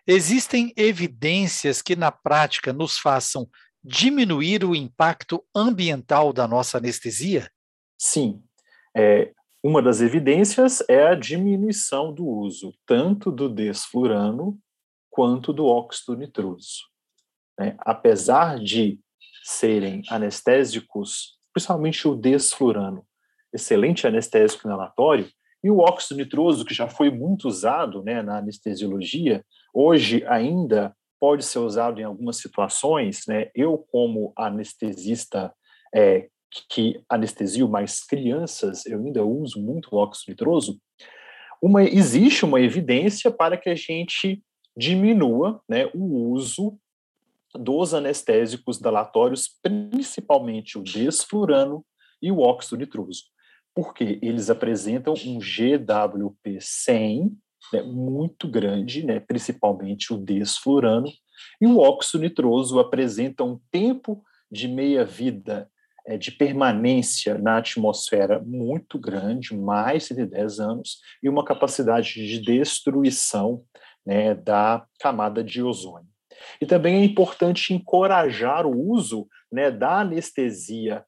Existem 0.05 0.73
evidências 0.75 1.81
que, 1.81 1.95
na 1.95 2.11
prática, 2.11 2.71
nos 2.71 2.97
façam 2.97 3.47
diminuir 3.83 4.63
o 4.63 4.75
impacto 4.75 5.43
ambiental 5.55 6.33
da 6.33 6.47
nossa 6.47 6.77
anestesia? 6.77 7.49
Sim. 7.97 8.43
É, 8.95 9.31
uma 9.63 9.81
das 9.81 10.01
evidências 10.01 10.83
é 10.89 11.07
a 11.07 11.15
diminuição 11.15 12.13
do 12.13 12.25
uso 12.25 12.73
tanto 12.85 13.31
do 13.31 13.49
desflurano 13.49 14.57
quanto 15.09 15.51
do 15.51 15.65
óxido 15.65 16.17
nitroso. 16.17 16.83
É, 17.59 17.75
apesar 17.79 18.59
de 18.59 18.99
serem 19.43 20.03
anestésicos, 20.09 21.39
principalmente 21.53 22.07
o 22.07 22.15
desflurano, 22.15 23.05
excelente 23.53 24.05
anestésico 24.05 24.67
inalatório, 24.67 25.27
e 25.63 25.71
o 25.71 25.79
óxido 25.79 26.19
nitroso, 26.19 26.63
que 26.63 26.73
já 26.73 26.87
foi 26.87 27.09
muito 27.09 27.47
usado 27.47 28.03
né, 28.03 28.21
na 28.21 28.37
anestesiologia, 28.37 29.43
hoje 29.77 30.25
ainda 30.25 30.95
pode 31.19 31.45
ser 31.45 31.59
usado 31.59 32.01
em 32.01 32.03
algumas 32.03 32.37
situações. 32.37 33.25
Né? 33.27 33.51
Eu, 33.53 33.77
como 33.91 34.33
anestesista 34.35 35.53
é, 35.93 36.27
que 36.69 36.99
anestesio 37.07 37.67
mais 37.67 38.03
crianças, 38.03 38.85
eu 38.85 38.99
ainda 38.99 39.23
uso 39.23 39.61
muito 39.61 39.95
óxido 39.95 40.31
nitroso. 40.31 40.79
Uma, 41.61 41.83
existe 41.83 42.43
uma 42.45 42.59
evidência 42.59 43.29
para 43.29 43.55
que 43.57 43.69
a 43.69 43.75
gente 43.75 44.43
diminua 44.75 45.61
né, 45.69 45.89
o 45.93 46.31
uso 46.31 46.79
dos 47.53 47.93
anestésicos 47.93 48.79
dalatórios, 48.79 49.49
principalmente 49.61 50.77
o 50.77 50.83
desflurano 50.83 51.85
e 52.21 52.31
o 52.31 52.39
óxido 52.39 52.77
nitroso 52.77 53.23
porque 53.77 54.17
eles 54.23 54.49
apresentam 54.49 55.13
um 55.13 55.37
GWP100 55.37 57.31
né, 57.73 57.81
muito 57.81 58.47
grande, 58.47 59.05
né, 59.05 59.19
principalmente 59.19 60.13
o 60.13 60.17
desflurano, 60.17 61.07
e 61.61 61.67
o 61.67 61.79
óxido 61.79 62.23
nitroso 62.23 62.79
apresenta 62.79 63.43
um 63.43 63.59
tempo 63.71 64.23
de 64.51 64.67
meia-vida 64.67 65.69
é, 66.05 66.17
de 66.17 66.31
permanência 66.31 67.37
na 67.37 67.57
atmosfera 67.57 68.39
muito 68.39 68.97
grande, 68.97 69.55
mais 69.55 70.07
de 70.07 70.25
10 70.25 70.59
anos, 70.59 70.99
e 71.21 71.27
uma 71.27 71.43
capacidade 71.43 72.13
de 72.13 72.39
destruição 72.39 73.63
né, 74.05 74.33
da 74.33 74.85
camada 75.01 75.43
de 75.43 75.61
ozônio. 75.61 76.07
E 76.61 76.65
também 76.65 77.01
é 77.01 77.03
importante 77.03 77.73
encorajar 77.73 78.65
o 78.65 78.89
uso 78.89 79.27
né, 79.51 79.69
da 79.69 79.99
anestesia 79.99 81.03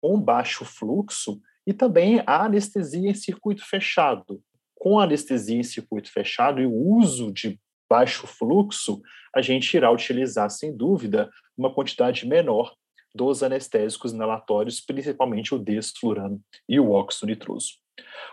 com 0.00 0.20
baixo 0.20 0.64
fluxo 0.64 1.40
e 1.66 1.72
também 1.72 2.22
a 2.26 2.44
anestesia 2.44 3.10
em 3.10 3.14
circuito 3.14 3.64
fechado. 3.64 4.40
Com 4.80 4.98
anestesia 4.98 5.58
em 5.58 5.62
circuito 5.62 6.10
fechado 6.10 6.58
e 6.58 6.64
o 6.64 6.72
uso 6.72 7.30
de 7.30 7.60
baixo 7.88 8.26
fluxo, 8.26 9.02
a 9.36 9.42
gente 9.42 9.76
irá 9.76 9.92
utilizar, 9.92 10.48
sem 10.48 10.74
dúvida, 10.74 11.28
uma 11.54 11.72
quantidade 11.72 12.26
menor 12.26 12.74
dos 13.14 13.42
anestésicos 13.42 14.14
inalatórios, 14.14 14.80
principalmente 14.80 15.54
o 15.54 15.58
desflurano 15.58 16.40
e 16.66 16.80
o 16.80 16.92
óxido 16.92 17.26
nitroso. 17.26 17.74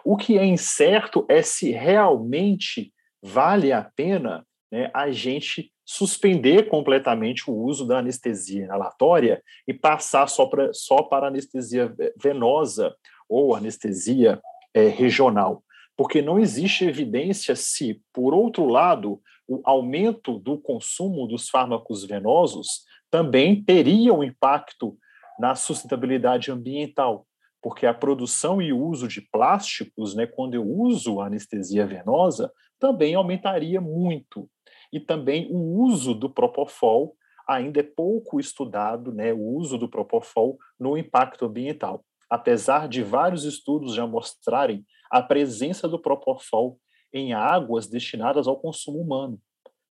O 0.05 0.15
que 0.15 0.37
é 0.37 0.45
incerto 0.45 1.25
é 1.27 1.41
se 1.41 1.71
realmente 1.71 2.93
vale 3.21 3.73
a 3.73 3.83
pena 3.83 4.47
né, 4.71 4.89
a 4.93 5.11
gente 5.11 5.69
suspender 5.85 6.69
completamente 6.69 7.51
o 7.51 7.53
uso 7.53 7.85
da 7.85 7.99
anestesia 7.99 8.63
inalatória 8.63 9.43
e 9.67 9.73
passar 9.73 10.27
só, 10.29 10.45
pra, 10.45 10.71
só 10.71 11.03
para 11.03 11.27
anestesia 11.27 11.93
venosa 12.15 12.95
ou 13.27 13.53
anestesia 13.53 14.39
é, 14.73 14.87
regional. 14.87 15.61
Porque 15.97 16.21
não 16.21 16.37
existe 16.37 16.85
evidência 16.85 17.55
se, 17.55 18.01
por 18.13 18.33
outro 18.33 18.67
lado, 18.67 19.19
o 19.47 19.61
aumento 19.63 20.37
do 20.39 20.57
consumo 20.57 21.27
dos 21.27 21.49
fármacos 21.49 22.05
venosos 22.05 22.85
também 23.09 23.63
teria 23.63 24.13
um 24.13 24.23
impacto 24.23 24.97
na 25.39 25.55
sustentabilidade 25.55 26.51
ambiental, 26.51 27.25
porque 27.61 27.85
a 27.85 27.93
produção 27.93 28.61
e 28.61 28.71
uso 28.71 29.07
de 29.07 29.21
plásticos, 29.21 30.15
né, 30.15 30.27
quando 30.27 30.53
eu 30.53 30.63
uso 30.63 31.21
anestesia 31.21 31.85
venosa, 31.85 32.51
também 32.79 33.15
aumentaria 33.15 33.81
muito. 33.81 34.49
E 34.91 34.99
também 34.99 35.47
o 35.49 35.81
uso 35.83 36.13
do 36.13 36.29
propofol 36.29 37.15
ainda 37.47 37.79
é 37.79 37.83
pouco 37.83 38.39
estudado, 38.39 39.13
né, 39.13 39.33
o 39.33 39.39
uso 39.39 39.77
do 39.77 39.89
propofol 39.89 40.57
no 40.79 40.97
impacto 40.97 41.45
ambiental. 41.45 42.03
Apesar 42.29 42.87
de 42.87 43.01
vários 43.01 43.45
estudos 43.45 43.95
já 43.95 44.05
mostrarem 44.05 44.85
a 45.09 45.21
presença 45.21 45.87
do 45.87 45.99
propofol 45.99 46.79
em 47.13 47.33
águas 47.33 47.87
destinadas 47.87 48.47
ao 48.47 48.59
consumo 48.59 48.99
humano. 48.99 49.39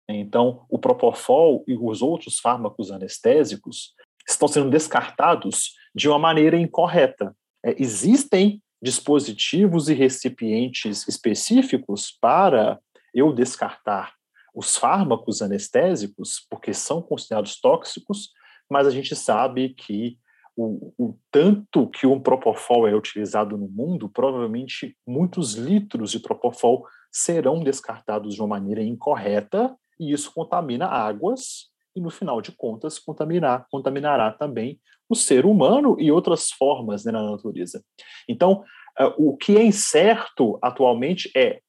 Então, 0.08 0.66
o 0.70 0.78
propofol 0.78 1.64
e 1.68 1.76
os 1.76 2.02
outros 2.02 2.40
fármacos 2.40 2.92
anestésicos 2.92 3.94
estão 4.28 4.48
sendo 4.48 4.70
descartados 4.70 5.74
de 5.94 6.08
uma 6.08 6.20
maneira 6.20 6.58
incorreta. 6.58 7.36
É, 7.66 7.76
existem 7.82 8.62
dispositivos 8.82 9.90
e 9.90 9.94
recipientes 9.94 11.08
específicos 11.08 12.16
para 12.22 12.80
eu 13.14 13.34
descartar 13.34 14.14
os 14.54 14.78
fármacos 14.78 15.42
anestésicos, 15.42 16.46
porque 16.50 16.74
são 16.74 17.02
considerados 17.02 17.60
tóxicos, 17.60 18.30
mas 18.70 18.88
a 18.88 18.92
gente 18.92 19.16
sabe 19.16 19.70
que 19.70 20.18
o, 20.56 20.94
o, 20.98 21.18
tanto 21.30 21.88
que 21.90 22.08
um 22.08 22.20
propofol 22.20 22.88
é 22.88 22.96
utilizado 22.96 23.58
no 23.58 23.68
mundo, 23.68 24.10
provavelmente 24.10 24.98
muitos 25.06 25.54
litros 25.56 26.12
de 26.12 26.20
propofol 26.20 26.86
serão 27.12 27.60
descartados 27.60 28.36
de 28.36 28.42
uma 28.42 28.48
maneira 28.48 28.84
incorreta 28.84 29.76
e 30.00 30.12
isso 30.12 30.34
contamina 30.34 30.86
águas 30.86 31.70
e, 31.96 32.02
no 32.02 32.10
final 32.10 32.42
de 32.42 32.52
contas, 32.52 33.00
contaminar, 33.00 33.66
contaminará 33.72 34.32
também 34.32 34.80
o 35.08 35.16
ser 35.16 35.46
humano 35.46 35.96
e 36.00 36.12
outras 36.12 36.52
formas 36.52 37.06
né, 37.06 37.12
na 37.12 37.32
natureza. 37.32 37.84
Então, 38.28 38.64
uh, 39.00 39.14
o 39.18 39.38
que 39.38 39.58
é 39.58 39.64
incerto 39.64 40.60
atualmente 40.62 41.32
é: 41.36 41.62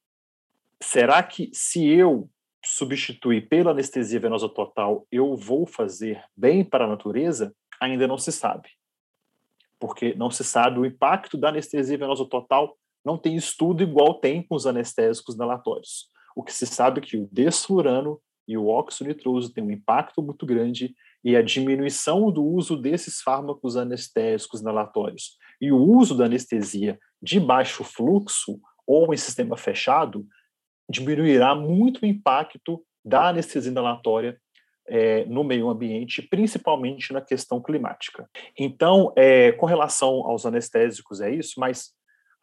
será 0.83 1.23
que 1.23 1.51
se 1.53 1.87
eu 1.87 2.29
substituir 2.65 3.49
pela 3.49 3.71
anestesia 3.71 4.19
venosa 4.19 4.49
total, 4.49 5.07
eu 5.13 5.37
vou 5.37 5.67
fazer 5.67 6.23
bem 6.37 6.65
para 6.65 6.85
a 6.85 6.89
natureza? 6.89 7.55
Ainda 7.81 8.09
não 8.09 8.19
se 8.19 8.33
sabe. 8.33 8.69
Porque 9.79 10.15
não 10.15 10.31
se 10.31 10.43
sabe 10.43 10.79
o 10.79 10.87
impacto 10.87 11.37
da 11.37 11.49
anestesia 11.49 11.99
venosa 11.99 12.25
total, 12.25 12.77
não 13.05 13.17
tem 13.17 13.37
estudo 13.37 13.83
igual 13.83 14.15
tem 14.15 14.43
com 14.43 14.55
os 14.55 14.67
anestésicos 14.67 15.35
inalatórios. 15.35 16.09
O 16.35 16.43
que 16.43 16.53
se 16.53 16.67
sabe 16.67 17.01
é 17.01 17.03
que 17.03 17.17
o 17.17 17.29
desflurano 17.31 18.21
e 18.49 18.57
o 18.57 18.69
óxido 18.69 19.09
nitroso 19.09 19.53
têm 19.53 19.65
um 19.65 19.71
impacto 19.71 20.23
muito 20.23 20.47
grande 20.47 20.95
e 21.25 21.35
a 21.37 21.43
diminuição 21.43 22.31
do 22.31 22.45
uso 22.45 22.77
desses 22.77 23.21
fármacos 23.21 23.77
anestésicos 23.77 24.61
inalatórios 24.61 25.37
e 25.61 25.73
o 25.73 25.79
uso 25.79 26.17
da 26.17 26.27
anestesia 26.27 26.99
de 27.21 27.41
baixo 27.41 27.83
fluxo 27.83 28.61
ou 28.87 29.13
em 29.13 29.17
sistema 29.17 29.57
fechado 29.57 30.27
diminuirá 30.89 31.55
muito 31.55 32.03
o 32.03 32.07
impacto 32.07 32.85
da 33.05 33.29
anestesia 33.29 33.71
inalatória 33.71 34.41
é, 34.89 35.25
no 35.27 35.45
meio 35.45 35.69
ambiente, 35.69 36.23
principalmente 36.23 37.13
na 37.13 37.21
questão 37.21 37.61
climática. 37.61 38.29
Então, 38.59 39.13
é, 39.17 39.53
com 39.53 39.67
relação 39.67 40.27
aos 40.27 40.47
anestésicos, 40.47 41.21
é 41.21 41.35
isso, 41.35 41.55
mas 41.59 41.95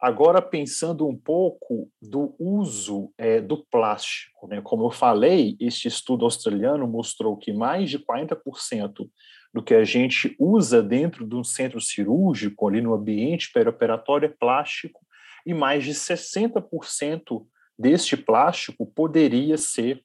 Agora, 0.04 0.42
pensando 0.42 1.08
um 1.08 1.16
pouco 1.16 1.90
do 2.02 2.34
uso 2.38 3.10
é, 3.16 3.40
do 3.40 3.64
plástico, 3.64 4.46
né? 4.46 4.60
como 4.60 4.84
eu 4.84 4.90
falei, 4.90 5.56
este 5.58 5.88
estudo 5.88 6.26
australiano 6.26 6.86
mostrou 6.86 7.38
que 7.38 7.54
mais 7.54 7.88
de 7.88 7.98
40% 7.98 9.08
do 9.54 9.62
que 9.62 9.72
a 9.72 9.82
gente 9.82 10.36
usa 10.38 10.82
dentro 10.82 11.26
de 11.26 11.34
um 11.34 11.42
centro 11.42 11.80
cirúrgico, 11.80 12.68
ali 12.68 12.82
no 12.82 12.92
ambiente 12.92 13.50
perioperatório, 13.50 14.26
é 14.26 14.28
plástico, 14.28 15.00
e 15.46 15.54
mais 15.54 15.84
de 15.84 15.92
60% 15.92 17.46
deste 17.78 18.14
plástico 18.14 18.84
poderia 18.84 19.56
ser 19.56 20.04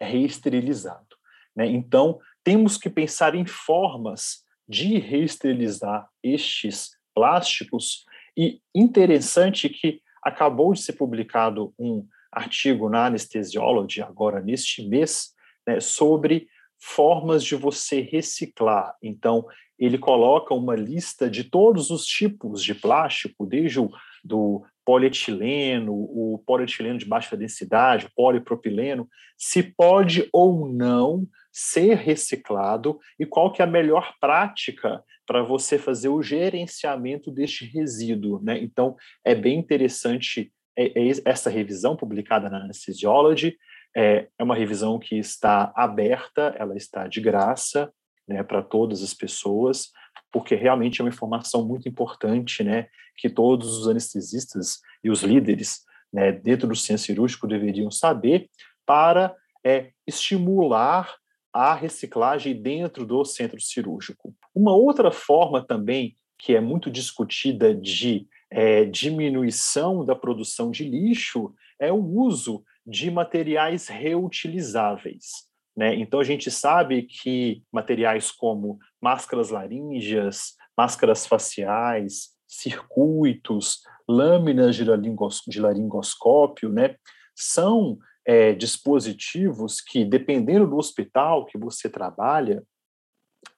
reesterilizado. 0.00 1.11
Né? 1.54 1.66
Então, 1.66 2.18
temos 2.44 2.76
que 2.76 2.90
pensar 2.90 3.34
em 3.34 3.46
formas 3.46 4.44
de 4.68 4.98
reesterilizar 4.98 6.08
estes 6.22 6.96
plásticos 7.14 8.04
e 8.36 8.60
interessante 8.74 9.68
que 9.68 10.00
acabou 10.22 10.72
de 10.72 10.82
ser 10.82 10.94
publicado 10.94 11.74
um 11.78 12.06
artigo 12.30 12.88
na 12.88 13.06
Anesthesiology, 13.06 14.00
agora 14.00 14.40
neste 14.40 14.86
mês, 14.88 15.32
né, 15.66 15.78
sobre 15.80 16.48
formas 16.80 17.44
de 17.44 17.54
você 17.54 18.00
reciclar. 18.00 18.96
Então, 19.02 19.46
ele 19.78 19.98
coloca 19.98 20.54
uma 20.54 20.74
lista 20.74 21.28
de 21.28 21.44
todos 21.44 21.90
os 21.90 22.06
tipos 22.06 22.62
de 22.62 22.74
plástico, 22.74 23.44
desde 23.44 23.80
o 23.80 23.90
do 24.24 24.64
polietileno, 24.84 25.92
o 25.92 26.42
polietileno 26.46 26.98
de 26.98 27.06
baixa 27.06 27.36
densidade, 27.36 28.06
o 28.06 28.10
polipropileno, 28.14 29.08
se 29.36 29.62
pode 29.62 30.28
ou 30.32 30.68
não 30.68 31.26
ser 31.52 31.94
reciclado 31.96 32.98
e 33.18 33.26
qual 33.26 33.52
que 33.52 33.60
é 33.62 33.64
a 33.64 33.68
melhor 33.68 34.14
prática 34.20 35.02
para 35.26 35.42
você 35.42 35.78
fazer 35.78 36.08
o 36.08 36.22
gerenciamento 36.22 37.30
deste 37.30 37.64
resíduo. 37.64 38.40
Né? 38.42 38.58
Então, 38.58 38.96
é 39.24 39.34
bem 39.34 39.58
interessante 39.58 40.52
é, 40.76 40.86
é 40.98 41.12
essa 41.24 41.50
revisão 41.50 41.96
publicada 41.96 42.48
na 42.48 42.64
Anesthesiology, 42.64 43.56
é, 43.94 44.28
é 44.38 44.42
uma 44.42 44.54
revisão 44.54 44.98
que 44.98 45.16
está 45.16 45.72
aberta, 45.76 46.54
ela 46.58 46.76
está 46.76 47.06
de 47.06 47.20
graça 47.20 47.92
né, 48.26 48.42
para 48.42 48.62
todas 48.62 49.02
as 49.02 49.12
pessoas, 49.12 49.90
porque 50.32 50.54
realmente 50.54 51.00
é 51.00 51.04
uma 51.04 51.10
informação 51.10 51.66
muito 51.66 51.88
importante, 51.88 52.64
né, 52.64 52.88
que 53.16 53.28
todos 53.28 53.78
os 53.78 53.88
anestesistas 53.88 54.80
e 55.04 55.10
os 55.10 55.22
líderes 55.22 55.82
né, 56.12 56.32
dentro 56.32 56.68
do 56.68 56.76
centro 56.76 57.02
cirúrgico 57.02 57.46
deveriam 57.46 57.90
saber 57.90 58.48
para 58.86 59.34
é, 59.64 59.90
estimular 60.06 61.14
a 61.52 61.74
reciclagem 61.74 62.60
dentro 62.60 63.04
do 63.04 63.24
centro 63.24 63.60
cirúrgico. 63.60 64.34
Uma 64.54 64.74
outra 64.74 65.10
forma 65.10 65.64
também 65.64 66.16
que 66.38 66.56
é 66.56 66.60
muito 66.60 66.90
discutida 66.90 67.74
de 67.74 68.26
é, 68.50 68.84
diminuição 68.84 70.04
da 70.04 70.16
produção 70.16 70.70
de 70.70 70.84
lixo 70.84 71.54
é 71.78 71.92
o 71.92 72.04
uso 72.04 72.64
de 72.86 73.10
materiais 73.10 73.86
reutilizáveis. 73.88 75.51
Né? 75.76 75.94
Então, 75.96 76.20
a 76.20 76.24
gente 76.24 76.50
sabe 76.50 77.02
que 77.02 77.62
materiais 77.72 78.30
como 78.30 78.78
máscaras 79.00 79.50
laríngeas, 79.50 80.54
máscaras 80.76 81.26
faciais, 81.26 82.30
circuitos, 82.46 83.82
lâminas 84.08 84.76
de, 84.76 84.84
laringos, 84.84 85.42
de 85.46 85.60
laringoscópio, 85.60 86.68
né, 86.68 86.96
são 87.34 87.98
é, 88.26 88.52
dispositivos 88.52 89.80
que, 89.80 90.04
dependendo 90.04 90.66
do 90.66 90.76
hospital 90.76 91.46
que 91.46 91.56
você 91.56 91.88
trabalha, 91.88 92.62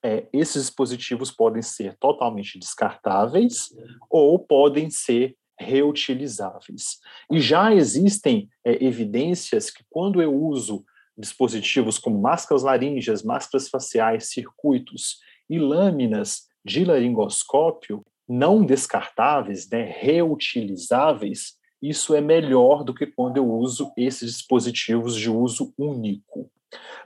é, 0.01 0.27
esses 0.33 0.63
dispositivos 0.63 1.31
podem 1.31 1.61
ser 1.61 1.95
totalmente 1.99 2.57
descartáveis 2.57 3.69
ou 4.09 4.39
podem 4.39 4.89
ser 4.89 5.35
reutilizáveis. 5.59 6.99
E 7.31 7.39
já 7.39 7.73
existem 7.73 8.49
é, 8.63 8.83
evidências 8.83 9.69
que, 9.69 9.83
quando 9.89 10.21
eu 10.21 10.33
uso 10.33 10.83
dispositivos 11.17 11.97
como 11.97 12.19
máscaras 12.19 12.63
laríngeas, 12.63 13.23
máscaras 13.23 13.69
faciais, 13.69 14.29
circuitos 14.29 15.19
e 15.49 15.57
lâminas 15.57 16.43
de 16.63 16.83
laringoscópio 16.83 18.03
não 18.27 18.65
descartáveis, 18.65 19.69
né, 19.69 19.83
reutilizáveis, 19.83 21.53
isso 21.81 22.15
é 22.15 22.21
melhor 22.21 22.83
do 22.83 22.93
que 22.93 23.05
quando 23.05 23.37
eu 23.37 23.47
uso 23.47 23.91
esses 23.95 24.31
dispositivos 24.31 25.15
de 25.15 25.29
uso 25.29 25.73
único. 25.77 26.49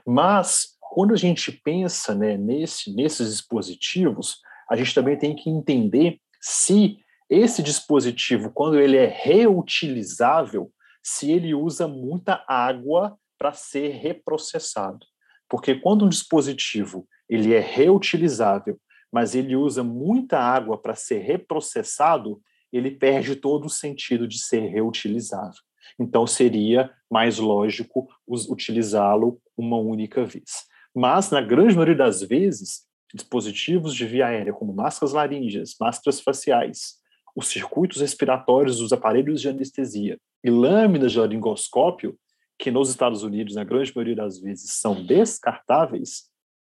Mas, 0.06 0.76
quando 0.80 1.12
a 1.12 1.16
gente 1.16 1.52
pensa 1.52 2.14
né, 2.14 2.36
nesse, 2.36 2.94
nesses 2.94 3.30
dispositivos, 3.30 4.38
a 4.70 4.76
gente 4.76 4.94
também 4.94 5.18
tem 5.18 5.34
que 5.34 5.50
entender 5.50 6.18
se 6.40 6.98
esse 7.28 7.62
dispositivo, 7.62 8.50
quando 8.50 8.80
ele 8.80 8.96
é 8.96 9.06
reutilizável, 9.06 10.72
se 11.02 11.30
ele 11.30 11.54
usa 11.54 11.86
muita 11.86 12.42
água 12.48 13.16
para 13.40 13.54
ser 13.54 13.92
reprocessado. 13.92 15.06
Porque 15.48 15.74
quando 15.74 16.04
um 16.04 16.08
dispositivo 16.10 17.08
ele 17.26 17.54
é 17.54 17.58
reutilizável, 17.58 18.78
mas 19.10 19.34
ele 19.34 19.56
usa 19.56 19.82
muita 19.82 20.38
água 20.38 20.76
para 20.76 20.94
ser 20.94 21.20
reprocessado, 21.20 22.40
ele 22.70 22.90
perde 22.90 23.34
todo 23.34 23.64
o 23.64 23.70
sentido 23.70 24.28
de 24.28 24.38
ser 24.38 24.68
reutilizável. 24.68 25.58
Então, 25.98 26.26
seria 26.26 26.90
mais 27.10 27.38
lógico 27.38 28.08
utilizá-lo 28.28 29.40
uma 29.56 29.78
única 29.78 30.24
vez. 30.24 30.66
Mas, 30.94 31.30
na 31.30 31.40
grande 31.40 31.74
maioria 31.74 31.96
das 31.96 32.22
vezes, 32.22 32.82
dispositivos 33.12 33.94
de 33.94 34.06
via 34.06 34.26
aérea, 34.26 34.52
como 34.52 34.72
máscaras 34.72 35.14
laríngeas, 35.14 35.74
máscaras 35.80 36.20
faciais, 36.20 36.98
os 37.34 37.48
circuitos 37.48 38.00
respiratórios 38.00 38.78
dos 38.78 38.92
aparelhos 38.92 39.40
de 39.40 39.48
anestesia 39.48 40.18
e 40.44 40.50
lâminas 40.50 41.12
de 41.12 41.18
laringoscópio, 41.18 42.16
que 42.60 42.70
nos 42.70 42.90
Estados 42.90 43.22
Unidos, 43.22 43.54
na 43.54 43.64
grande 43.64 43.90
maioria 43.96 44.16
das 44.16 44.38
vezes, 44.38 44.74
são 44.74 45.02
descartáveis, 45.02 46.28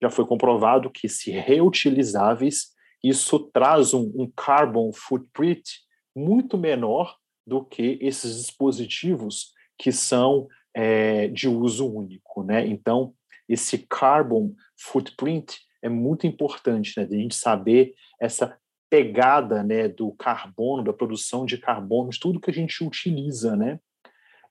já 0.01 0.09
foi 0.09 0.25
comprovado 0.25 0.89
que, 0.89 1.09
se 1.09 1.33
reutilizáveis, 1.33 2.69
isso 3.03 3.51
traz 3.53 3.93
um, 3.93 4.13
um 4.15 4.31
carbon 4.35 4.93
footprint 4.93 5.81
muito 6.15 6.57
menor 6.57 7.17
do 7.45 7.65
que 7.65 7.99
esses 8.01 8.37
dispositivos 8.37 9.53
que 9.77 9.91
são 9.91 10.47
é, 10.73 11.27
de 11.27 11.49
uso 11.49 11.93
único, 11.93 12.45
né? 12.45 12.65
Então, 12.65 13.13
esse 13.49 13.79
carbon 13.79 14.55
footprint 14.79 15.59
é 15.83 15.89
muito 15.89 16.29
importante, 16.29 16.95
né? 16.97 17.05
De 17.05 17.17
a 17.17 17.19
gente 17.19 17.35
saber 17.35 17.93
essa 18.21 18.57
pegada, 18.89 19.65
né, 19.65 19.89
do 19.89 20.13
carbono, 20.13 20.85
da 20.85 20.93
produção 20.93 21.45
de 21.45 21.59
carbono, 21.59 22.11
de 22.11 22.21
tudo 22.21 22.39
que 22.39 22.51
a 22.51 22.55
gente 22.55 22.85
utiliza, 22.85 23.57
né? 23.57 23.81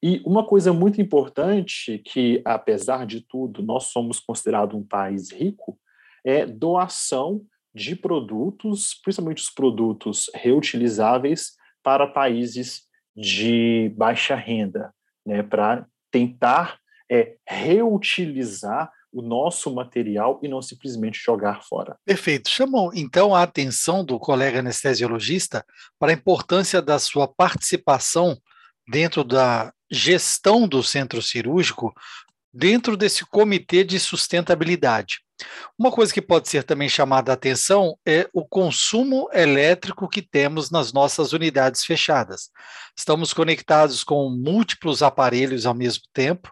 E 0.03 0.21
uma 0.25 0.45
coisa 0.45 0.73
muito 0.73 0.99
importante 0.99 1.99
que, 1.99 2.41
apesar 2.43 3.05
de 3.05 3.21
tudo, 3.21 3.61
nós 3.61 3.85
somos 3.85 4.19
considerados 4.19 4.75
um 4.75 4.83
país 4.83 5.31
rico, 5.31 5.77
é 6.25 6.45
doação 6.45 7.41
de 7.73 7.95
produtos, 7.95 8.99
principalmente 9.03 9.43
os 9.43 9.49
produtos 9.49 10.29
reutilizáveis, 10.33 11.51
para 11.83 12.07
países 12.07 12.83
de 13.15 13.91
baixa 13.95 14.35
renda, 14.35 14.93
né, 15.25 15.43
para 15.43 15.85
tentar 16.11 16.79
é, 17.09 17.35
reutilizar 17.47 18.91
o 19.11 19.21
nosso 19.21 19.73
material 19.73 20.39
e 20.41 20.47
não 20.47 20.61
simplesmente 20.61 21.19
jogar 21.19 21.61
fora. 21.63 21.97
Perfeito. 22.05 22.49
Chamou 22.49 22.91
então 22.93 23.35
a 23.35 23.43
atenção 23.43 24.05
do 24.05 24.17
colega 24.17 24.59
anestesiologista 24.59 25.65
para 25.99 26.11
a 26.11 26.15
importância 26.15 26.81
da 26.81 26.97
sua 26.97 27.27
participação 27.27 28.37
dentro 28.87 29.23
da 29.23 29.73
gestão 29.89 30.67
do 30.67 30.83
centro 30.83 31.21
cirúrgico, 31.21 31.93
dentro 32.53 32.97
desse 32.97 33.25
comitê 33.25 33.83
de 33.83 33.99
sustentabilidade. 33.99 35.19
Uma 35.77 35.91
coisa 35.91 36.13
que 36.13 36.21
pode 36.21 36.47
ser 36.49 36.63
também 36.63 36.87
chamada 36.87 37.31
a 37.31 37.33
atenção 37.33 37.97
é 38.05 38.29
o 38.33 38.45
consumo 38.45 39.27
elétrico 39.33 40.07
que 40.07 40.21
temos 40.21 40.69
nas 40.69 40.93
nossas 40.93 41.33
unidades 41.33 41.83
fechadas. 41.83 42.49
Estamos 42.95 43.33
conectados 43.33 44.03
com 44.03 44.29
múltiplos 44.29 45.01
aparelhos 45.01 45.65
ao 45.65 45.73
mesmo 45.73 46.03
tempo, 46.13 46.51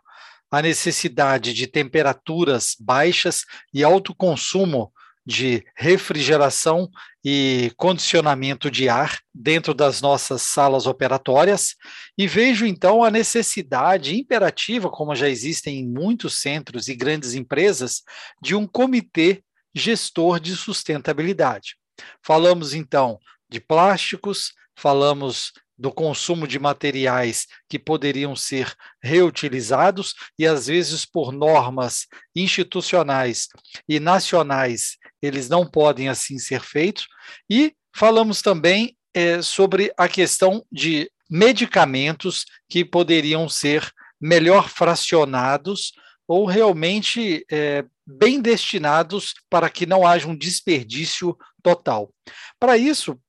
a 0.52 0.62
necessidade 0.62 1.54
de 1.54 1.68
temperaturas 1.68 2.76
baixas 2.80 3.46
e 3.72 3.84
alto 3.84 4.16
consumo 4.16 4.92
de 5.30 5.64
refrigeração 5.76 6.90
e 7.24 7.72
condicionamento 7.78 8.72
de 8.72 8.90
ar 8.90 9.20
dentro 9.32 9.76
das 9.76 10.02
nossas 10.02 10.42
salas 10.42 10.88
operatórias 10.88 11.76
e 12.18 12.26
vejo 12.26 12.66
então 12.66 13.04
a 13.04 13.12
necessidade 13.12 14.18
imperativa, 14.18 14.90
como 14.90 15.14
já 15.14 15.30
existem 15.30 15.82
em 15.82 15.88
muitos 15.88 16.42
centros 16.42 16.88
e 16.88 16.96
grandes 16.96 17.36
empresas, 17.36 18.02
de 18.42 18.56
um 18.56 18.66
comitê 18.66 19.44
gestor 19.72 20.40
de 20.40 20.56
sustentabilidade. 20.56 21.76
Falamos 22.24 22.74
então 22.74 23.20
de 23.48 23.60
plásticos, 23.60 24.54
falamos 24.76 25.54
do 25.80 25.92
consumo 25.92 26.46
de 26.46 26.60
materiais 26.60 27.48
que 27.70 27.80
poderiam 27.80 28.36
ser 28.36 28.76
reutilizados 29.02 30.14
e 30.38 30.46
às 30.46 30.68
vezes 30.68 31.06
por 31.06 31.32
normas 31.32 32.06
institucionais 32.36 33.48
e 33.88 34.00
nacionais 34.00 34.98
eles 35.22 35.48
não 35.48 35.66
podem 35.66 36.10
assim 36.10 36.38
ser 36.38 36.62
feitos 36.62 37.08
e 37.50 37.74
falamos 37.96 38.42
também 38.42 38.98
é, 39.14 39.42
sobre 39.42 39.92
a 39.98 40.08
questão 40.08 40.66
de 40.70 41.10
medicamentos 41.30 42.46
que 42.68 42.84
poderiam 42.84 43.48
ser 43.48 43.90
melhor 44.20 44.70
fracionados 44.70 45.94
ou 46.28 46.46
realmente 46.46 47.46
é, 47.50 47.86
bem 48.06 48.42
destinados 48.42 49.34
para 49.50 49.70
que 49.70 49.86
não 49.86 50.06
haja 50.06 50.28
um 50.28 50.36
desperdício 50.36 51.38
total. 51.64 52.14
Para 52.60 52.78
isso, 52.78 53.20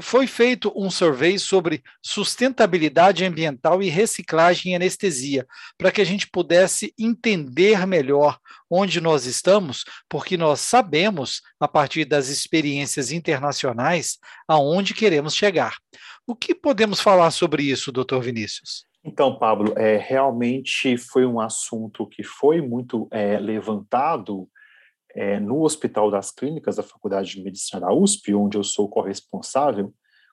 foi 0.00 0.26
feito 0.26 0.72
um 0.74 0.90
survey 0.90 1.38
sobre 1.38 1.82
sustentabilidade 2.02 3.24
ambiental 3.24 3.82
e 3.82 3.88
reciclagem 3.88 4.72
em 4.72 4.76
anestesia, 4.76 5.46
para 5.76 5.90
que 5.90 6.00
a 6.00 6.04
gente 6.04 6.28
pudesse 6.28 6.94
entender 6.98 7.86
melhor 7.86 8.38
onde 8.70 9.00
nós 9.00 9.26
estamos, 9.26 9.84
porque 10.08 10.36
nós 10.36 10.60
sabemos, 10.60 11.42
a 11.58 11.66
partir 11.66 12.04
das 12.04 12.28
experiências 12.28 13.12
internacionais, 13.12 14.18
aonde 14.46 14.94
queremos 14.94 15.34
chegar. 15.34 15.76
O 16.26 16.34
que 16.34 16.54
podemos 16.54 17.00
falar 17.00 17.30
sobre 17.30 17.64
isso, 17.64 17.90
doutor 17.90 18.22
Vinícius? 18.22 18.86
Então, 19.02 19.38
Pablo, 19.38 19.72
é, 19.76 19.96
realmente 19.96 20.96
foi 20.98 21.24
um 21.24 21.40
assunto 21.40 22.06
que 22.06 22.22
foi 22.22 22.60
muito 22.60 23.08
é, 23.10 23.38
levantado 23.38 24.46
é, 25.14 25.38
no 25.40 25.62
Hospital 25.62 26.10
das 26.10 26.30
Clínicas 26.30 26.76
da 26.76 26.82
Faculdade 26.82 27.30
de 27.30 27.42
Medicina 27.42 27.80
da 27.80 27.92
USP, 27.92 28.34
onde 28.34 28.56
eu 28.56 28.64
sou 28.64 28.88
corresponsável, 28.88 29.92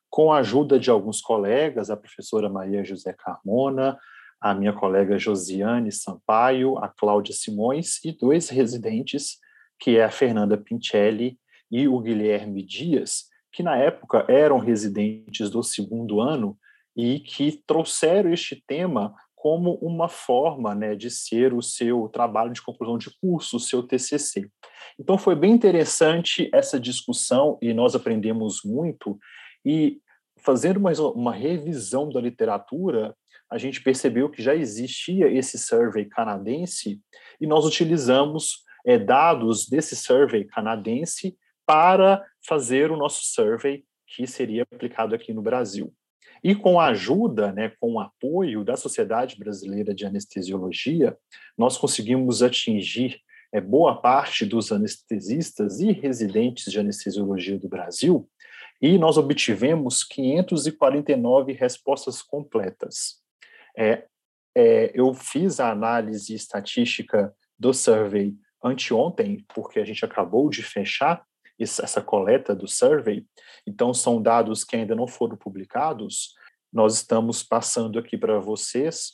com 0.09 0.31
a 0.31 0.37
ajuda 0.37 0.79
de 0.79 0.89
alguns 0.89 1.21
colegas, 1.21 1.89
a 1.89 1.97
professora 1.97 2.49
Maria 2.49 2.83
José 2.83 3.13
Carmona, 3.13 3.97
a 4.39 4.53
minha 4.53 4.73
colega 4.73 5.17
Josiane 5.17 5.91
Sampaio, 5.91 6.77
a 6.77 6.87
Cláudia 6.87 7.33
Simões 7.33 8.03
e 8.05 8.11
dois 8.11 8.49
residentes, 8.49 9.37
que 9.79 9.97
é 9.97 10.03
a 10.03 10.11
Fernanda 10.11 10.57
Pincelli 10.57 11.37
e 11.71 11.87
o 11.87 11.99
Guilherme 11.99 12.63
Dias, 12.63 13.25
que 13.51 13.63
na 13.63 13.75
época 13.75 14.25
eram 14.29 14.59
residentes 14.59 15.49
do 15.49 15.63
segundo 15.63 16.21
ano 16.21 16.57
e 16.95 17.19
que 17.19 17.63
trouxeram 17.65 18.31
este 18.31 18.63
tema 18.67 19.13
como 19.47 19.75
uma 19.75 20.09
forma 20.09 20.75
né, 20.75 20.93
de 20.93 21.09
ser 21.09 21.53
o 21.53 21.61
seu 21.61 22.09
trabalho 22.09 22.51
de 22.51 22.61
conclusão 22.61 22.97
de 22.97 23.09
curso, 23.21 23.55
o 23.55 23.61
seu 23.61 23.81
TCC. 23.81 24.51
Então 24.99 25.17
foi 25.17 25.37
bem 25.37 25.53
interessante 25.53 26.49
essa 26.53 26.77
discussão 26.77 27.57
e 27.61 27.73
nós 27.73 27.95
aprendemos 27.95 28.59
muito 28.65 29.17
e 29.65 30.01
fazendo 30.39 30.81
uma, 30.81 30.91
uma 31.11 31.33
revisão 31.33 32.09
da 32.09 32.19
literatura, 32.19 33.15
a 33.49 33.57
gente 33.57 33.81
percebeu 33.81 34.29
que 34.29 34.43
já 34.43 34.53
existia 34.53 35.31
esse 35.31 35.57
survey 35.57 36.03
canadense 36.03 36.99
e 37.39 37.47
nós 37.47 37.63
utilizamos 37.63 38.65
é, 38.85 38.99
dados 38.99 39.65
desse 39.65 39.95
survey 39.95 40.43
canadense 40.43 41.37
para 41.65 42.21
fazer 42.45 42.91
o 42.91 42.97
nosso 42.97 43.21
survey 43.23 43.85
que 44.07 44.27
seria 44.27 44.63
aplicado 44.63 45.15
aqui 45.15 45.33
no 45.33 45.41
Brasil. 45.41 45.93
E 46.43 46.55
com 46.55 46.79
a 46.79 46.87
ajuda, 46.87 47.51
né, 47.51 47.71
com 47.79 47.93
o 47.93 47.99
apoio 47.99 48.63
da 48.63 48.75
Sociedade 48.75 49.37
Brasileira 49.37 49.93
de 49.93 50.05
Anestesiologia, 50.05 51.17
nós 51.57 51.77
conseguimos 51.77 52.43
atingir 52.43 53.19
é, 53.51 53.61
boa 53.61 54.01
parte 54.01 54.45
dos 54.45 54.71
anestesistas 54.71 55.79
e 55.79 55.91
residentes 55.91 56.71
de 56.71 56.79
anestesiologia 56.79 57.57
do 57.57 57.67
Brasil, 57.67 58.29
e 58.81 58.97
nós 58.97 59.17
obtivemos 59.17 60.03
549 60.03 61.53
respostas 61.53 62.21
completas. 62.21 63.15
É, 63.75 64.05
é, 64.55 64.91
eu 64.93 65.13
fiz 65.13 65.59
a 65.59 65.71
análise 65.71 66.33
estatística 66.33 67.33
do 67.57 67.73
survey 67.73 68.35
anteontem, 68.63 69.43
porque 69.53 69.79
a 69.79 69.85
gente 69.85 70.03
acabou 70.05 70.49
de 70.49 70.61
fechar 70.61 71.23
essa 71.59 72.01
coleta 72.01 72.55
do 72.55 72.67
survey, 72.67 73.25
então 73.65 73.93
são 73.93 74.21
dados 74.21 74.63
que 74.63 74.75
ainda 74.75 74.95
não 74.95 75.07
foram 75.07 75.35
publicados. 75.35 76.33
Nós 76.71 76.95
estamos 76.95 77.43
passando 77.43 77.97
aqui 77.97 78.17
para 78.17 78.39
vocês, 78.39 79.13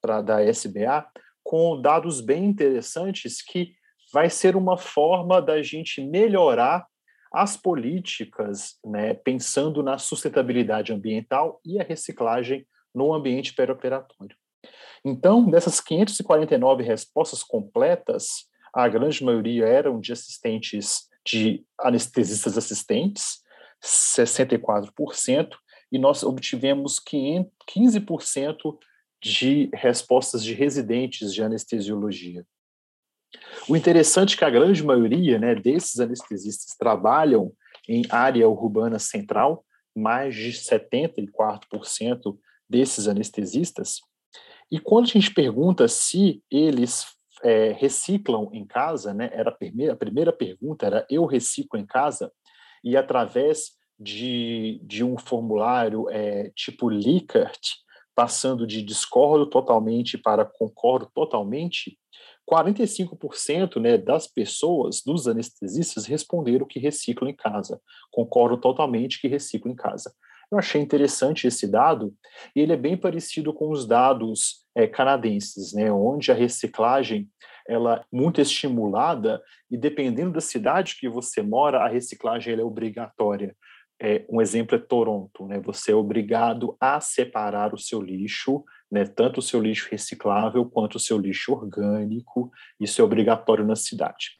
para 0.00 0.22
da 0.22 0.42
SBA, 0.42 1.06
com 1.42 1.80
dados 1.80 2.20
bem 2.20 2.44
interessantes 2.44 3.42
que 3.42 3.74
vai 4.12 4.28
ser 4.28 4.56
uma 4.56 4.76
forma 4.76 5.40
da 5.40 5.62
gente 5.62 6.00
melhorar 6.00 6.86
as 7.32 7.56
políticas, 7.56 8.76
né, 8.84 9.14
pensando 9.14 9.82
na 9.82 9.98
sustentabilidade 9.98 10.92
ambiental 10.92 11.60
e 11.64 11.80
a 11.80 11.84
reciclagem 11.84 12.66
no 12.94 13.14
ambiente 13.14 13.54
perioperatório. 13.54 14.36
Então, 15.04 15.48
dessas 15.48 15.80
549 15.80 16.82
respostas 16.82 17.42
completas, 17.42 18.48
a 18.74 18.88
grande 18.88 19.24
maioria 19.24 19.66
eram 19.66 20.00
de 20.00 20.12
assistentes, 20.12 21.08
de 21.26 21.64
anestesistas 21.78 22.56
assistentes, 22.56 23.40
64%, 23.82 25.56
e 25.92 25.98
nós 25.98 26.22
obtivemos 26.22 27.00
15% 27.00 28.78
de 29.22 29.68
respostas 29.74 30.42
de 30.42 30.54
residentes 30.54 31.32
de 31.34 31.42
anestesiologia. 31.42 32.46
O 33.68 33.76
interessante 33.76 34.34
é 34.34 34.38
que 34.38 34.44
a 34.44 34.50
grande 34.50 34.82
maioria 34.82 35.38
né, 35.38 35.54
desses 35.54 36.00
anestesistas 36.00 36.76
trabalham 36.76 37.52
em 37.88 38.02
área 38.10 38.48
urbana 38.48 38.98
central, 38.98 39.64
mais 39.94 40.34
de 40.34 40.52
74% 40.52 42.38
desses 42.68 43.08
anestesistas. 43.08 44.00
E 44.70 44.78
quando 44.78 45.06
a 45.06 45.08
gente 45.08 45.34
pergunta 45.34 45.88
se 45.88 46.42
eles 46.50 47.06
é, 47.42 47.72
reciclam 47.72 48.48
em 48.52 48.66
casa, 48.66 49.14
né, 49.14 49.30
era 49.32 49.50
a 49.50 49.54
primeira, 49.54 49.92
a 49.92 49.96
primeira 49.96 50.32
pergunta 50.32 50.86
era 50.86 51.06
eu 51.10 51.24
reciclo 51.26 51.78
em 51.78 51.86
casa, 51.86 52.32
e 52.82 52.96
através 52.96 53.72
de, 53.98 54.80
de 54.82 55.04
um 55.04 55.18
formulário 55.18 56.08
é, 56.10 56.50
tipo 56.54 56.88
Likert, 56.88 57.60
passando 58.14 58.66
de 58.66 58.82
discordo 58.82 59.46
totalmente 59.46 60.18
para 60.18 60.44
concordo 60.44 61.10
totalmente, 61.14 61.98
45% 62.50 63.80
né, 63.80 63.96
das 63.96 64.26
pessoas, 64.26 65.02
dos 65.04 65.28
anestesistas, 65.28 66.06
responderam 66.06 66.66
que 66.66 66.80
reciclam 66.80 67.30
em 67.30 67.34
casa. 67.34 67.80
Concordo 68.10 68.56
totalmente 68.56 69.20
que 69.20 69.28
reciclam 69.28 69.72
em 69.72 69.76
casa. 69.76 70.12
Eu 70.50 70.58
achei 70.58 70.80
interessante 70.80 71.46
esse 71.46 71.66
dado, 71.66 72.12
e 72.54 72.60
ele 72.60 72.72
é 72.72 72.76
bem 72.76 72.96
parecido 72.96 73.52
com 73.52 73.70
os 73.70 73.86
dados 73.86 74.66
é, 74.74 74.86
canadenses, 74.86 75.72
né, 75.72 75.92
onde 75.92 76.32
a 76.32 76.34
reciclagem 76.34 77.28
ela 77.68 77.96
é 77.96 78.02
muito 78.12 78.40
estimulada, 78.40 79.40
e 79.70 79.76
dependendo 79.76 80.32
da 80.32 80.40
cidade 80.40 80.96
que 80.98 81.08
você 81.08 81.40
mora, 81.40 81.78
a 81.78 81.88
reciclagem 81.88 82.54
é 82.54 82.64
obrigatória. 82.64 83.54
É, 84.02 84.24
um 84.30 84.40
exemplo 84.40 84.74
é 84.74 84.78
Toronto, 84.78 85.46
né? 85.46 85.60
Você 85.60 85.92
é 85.92 85.94
obrigado 85.94 86.74
a 86.80 87.00
separar 87.02 87.74
o 87.74 87.78
seu 87.78 88.00
lixo, 88.00 88.64
né? 88.90 89.04
Tanto 89.04 89.38
o 89.38 89.42
seu 89.42 89.60
lixo 89.60 89.88
reciclável 89.90 90.64
quanto 90.64 90.94
o 90.94 90.98
seu 90.98 91.18
lixo 91.18 91.52
orgânico. 91.52 92.50
Isso 92.80 93.02
é 93.02 93.04
obrigatório 93.04 93.64
na 93.64 93.76
cidade. 93.76 94.30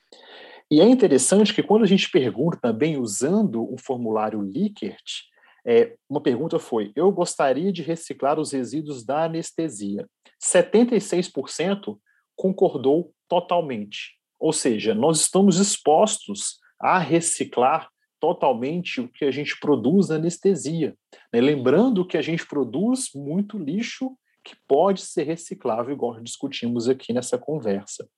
E 0.70 0.81
é 0.81 0.85
interessante 0.88 1.53
que 1.55 1.62
quando 1.62 1.83
a 1.83 1.87
gente 1.87 2.11
pergunta 2.11 2.59
também 2.61 2.96
usando 2.96 3.62
o 3.62 3.77
formulário 3.79 4.40
Likert, 4.40 5.29
é, 5.66 5.96
uma 6.09 6.20
pergunta 6.20 6.59
foi: 6.59 6.92
eu 6.94 7.11
gostaria 7.11 7.73
de 7.73 7.83
reciclar 7.83 8.38
os 8.38 8.53
resíduos 8.53 9.05
da 9.05 9.25
anestesia. 9.25 10.09
76% 10.42 11.99
concordou 12.37 13.12
totalmente. 13.29 14.18
Ou 14.38 14.53
seja, 14.53 14.94
nós 14.94 15.20
estamos 15.20 15.59
expostos 15.59 16.59
a 16.81 16.99
reciclar 16.99 17.88
totalmente 18.18 19.01
o 19.01 19.09
que 19.09 19.25
a 19.25 19.31
gente 19.31 19.59
produz 19.61 20.09
na 20.09 20.16
anestesia. 20.16 20.94
Né? 21.33 21.40
Lembrando 21.40 22.07
que 22.07 22.16
a 22.16 22.23
gente 22.23 22.46
produz 22.46 23.11
muito 23.14 23.59
lixo 23.59 24.16
que 24.42 24.57
pode 24.66 25.03
ser 25.03 25.25
reciclável, 25.25 25.94
igual 25.94 26.20
discutimos 26.20 26.88
aqui 26.88 27.12
nessa 27.12 27.37
conversa. 27.37 28.09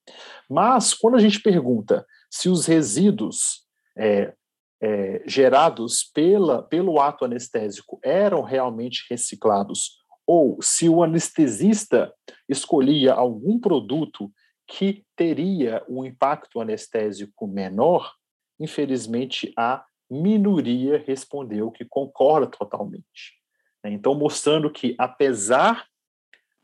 Mas, 0.48 0.94
quando 0.94 1.16
a 1.16 1.20
gente 1.20 1.40
pergunta 1.40 2.06
se 2.30 2.48
os 2.48 2.66
resíduos 2.66 3.66
é, 3.98 4.32
é, 4.82 5.22
gerados 5.26 6.02
pela, 6.12 6.60
pelo 6.60 7.00
ato 7.00 7.24
anestésico 7.24 8.00
eram 8.02 8.42
realmente 8.42 9.06
reciclados, 9.08 10.02
ou 10.26 10.60
se 10.60 10.88
o 10.88 11.02
anestesista 11.04 12.12
escolhia 12.48 13.12
algum 13.12 13.60
produto 13.60 14.30
que 14.66 15.04
teria 15.14 15.84
um 15.88 16.04
impacto 16.04 16.60
anestésico 16.60 17.46
menor, 17.46 18.12
infelizmente 18.58 19.52
a 19.56 19.84
minoria 20.10 21.02
respondeu 21.06 21.70
que 21.70 21.84
concorda 21.84 22.46
totalmente. 22.46 23.40
Né? 23.84 23.92
Então, 23.92 24.14
mostrando 24.14 24.70
que, 24.70 24.94
apesar 24.98 25.86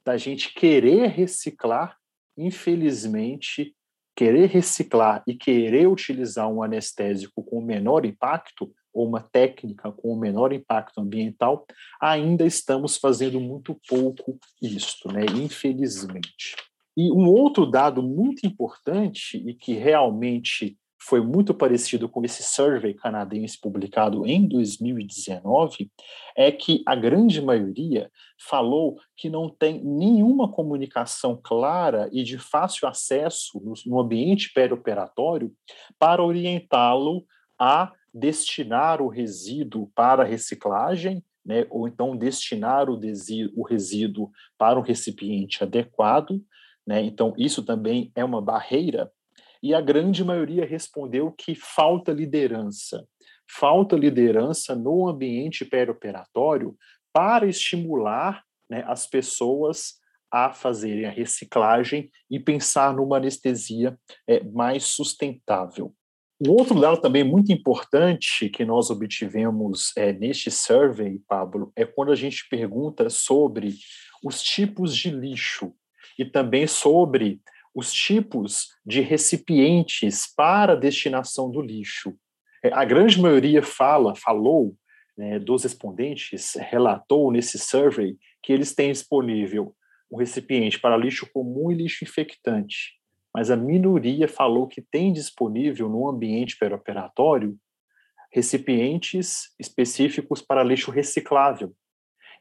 da 0.04 0.16
gente 0.16 0.52
querer 0.54 1.06
reciclar, 1.08 1.96
infelizmente, 2.36 3.76
querer 4.18 4.46
reciclar 4.46 5.22
e 5.28 5.32
querer 5.32 5.86
utilizar 5.86 6.48
um 6.48 6.60
anestésico 6.60 7.40
com 7.40 7.60
menor 7.60 8.04
impacto, 8.04 8.68
ou 8.92 9.06
uma 9.06 9.20
técnica 9.20 9.92
com 9.92 10.16
menor 10.16 10.52
impacto 10.52 11.00
ambiental, 11.00 11.64
ainda 12.00 12.44
estamos 12.44 12.96
fazendo 12.96 13.38
muito 13.38 13.80
pouco 13.88 14.36
isto, 14.60 15.06
né? 15.12 15.24
infelizmente. 15.36 16.56
E 16.96 17.12
um 17.12 17.28
outro 17.28 17.64
dado 17.64 18.02
muito 18.02 18.44
importante 18.44 19.36
e 19.36 19.54
que 19.54 19.74
realmente 19.74 20.76
foi 21.08 21.22
muito 21.22 21.54
parecido 21.54 22.06
com 22.06 22.22
esse 22.22 22.42
survey 22.42 22.92
canadense 22.92 23.58
publicado 23.58 24.26
em 24.26 24.46
2019, 24.46 25.90
é 26.36 26.52
que 26.52 26.82
a 26.84 26.94
grande 26.94 27.40
maioria 27.40 28.10
falou 28.38 28.98
que 29.16 29.30
não 29.30 29.48
tem 29.48 29.82
nenhuma 29.82 30.52
comunicação 30.52 31.40
clara 31.42 32.10
e 32.12 32.22
de 32.22 32.36
fácil 32.36 32.86
acesso 32.86 33.58
no, 33.58 33.72
no 33.86 34.00
ambiente 34.00 34.52
perioperatório 34.52 35.50
para 35.98 36.22
orientá-lo 36.22 37.24
a 37.58 37.90
destinar 38.12 39.00
o 39.00 39.08
resíduo 39.08 39.90
para 39.94 40.24
reciclagem, 40.24 41.24
né, 41.42 41.66
ou 41.70 41.88
então 41.88 42.14
destinar 42.14 42.90
o, 42.90 43.00
o 43.56 43.62
resíduo 43.62 44.30
para 44.58 44.78
um 44.78 44.82
recipiente 44.82 45.64
adequado. 45.64 46.38
Né, 46.86 47.02
então, 47.02 47.32
isso 47.38 47.62
também 47.64 48.12
é 48.14 48.22
uma 48.22 48.42
barreira 48.42 49.10
e 49.62 49.74
a 49.74 49.80
grande 49.80 50.24
maioria 50.24 50.64
respondeu 50.64 51.32
que 51.32 51.54
falta 51.54 52.12
liderança. 52.12 53.06
Falta 53.50 53.96
liderança 53.96 54.74
no 54.74 55.08
ambiente 55.08 55.64
perioperatório 55.64 56.76
para 57.12 57.46
estimular 57.46 58.42
né, 58.70 58.84
as 58.86 59.06
pessoas 59.06 59.94
a 60.30 60.52
fazerem 60.52 61.06
a 61.06 61.10
reciclagem 61.10 62.10
e 62.30 62.38
pensar 62.38 62.94
numa 62.94 63.16
anestesia 63.16 63.98
é, 64.26 64.44
mais 64.44 64.84
sustentável. 64.84 65.94
Um 66.40 66.52
outro 66.52 66.78
dado 66.78 67.00
também 67.00 67.24
muito 67.24 67.50
importante 67.50 68.48
que 68.48 68.64
nós 68.64 68.90
obtivemos 68.90 69.92
é, 69.96 70.12
neste 70.12 70.50
survey, 70.50 71.20
Pablo, 71.26 71.72
é 71.74 71.84
quando 71.84 72.12
a 72.12 72.14
gente 72.14 72.48
pergunta 72.48 73.10
sobre 73.10 73.74
os 74.22 74.40
tipos 74.42 74.94
de 74.94 75.10
lixo 75.10 75.72
e 76.16 76.24
também 76.24 76.66
sobre 76.66 77.40
os 77.78 77.92
tipos 77.92 78.70
de 78.84 79.00
recipientes 79.00 80.26
para 80.36 80.72
a 80.72 80.76
destinação 80.76 81.48
do 81.48 81.62
lixo. 81.62 82.12
É, 82.60 82.72
a 82.72 82.84
grande 82.84 83.20
maioria 83.20 83.62
fala, 83.62 84.16
falou, 84.16 84.74
né, 85.16 85.38
dos 85.38 85.62
respondentes, 85.62 86.54
relatou 86.54 87.30
nesse 87.30 87.56
survey 87.56 88.16
que 88.42 88.52
eles 88.52 88.74
têm 88.74 88.90
disponível 88.90 89.76
um 90.10 90.16
recipiente 90.16 90.80
para 90.80 90.96
lixo 90.96 91.30
comum 91.32 91.70
e 91.70 91.76
lixo 91.76 92.02
infectante, 92.02 92.98
mas 93.32 93.48
a 93.48 93.56
minoria 93.56 94.26
falou 94.26 94.66
que 94.66 94.82
tem 94.82 95.12
disponível 95.12 95.88
no 95.88 96.08
ambiente 96.08 96.58
perioperatório 96.58 97.56
recipientes 98.32 99.54
específicos 99.56 100.42
para 100.42 100.64
lixo 100.64 100.90
reciclável. 100.90 101.72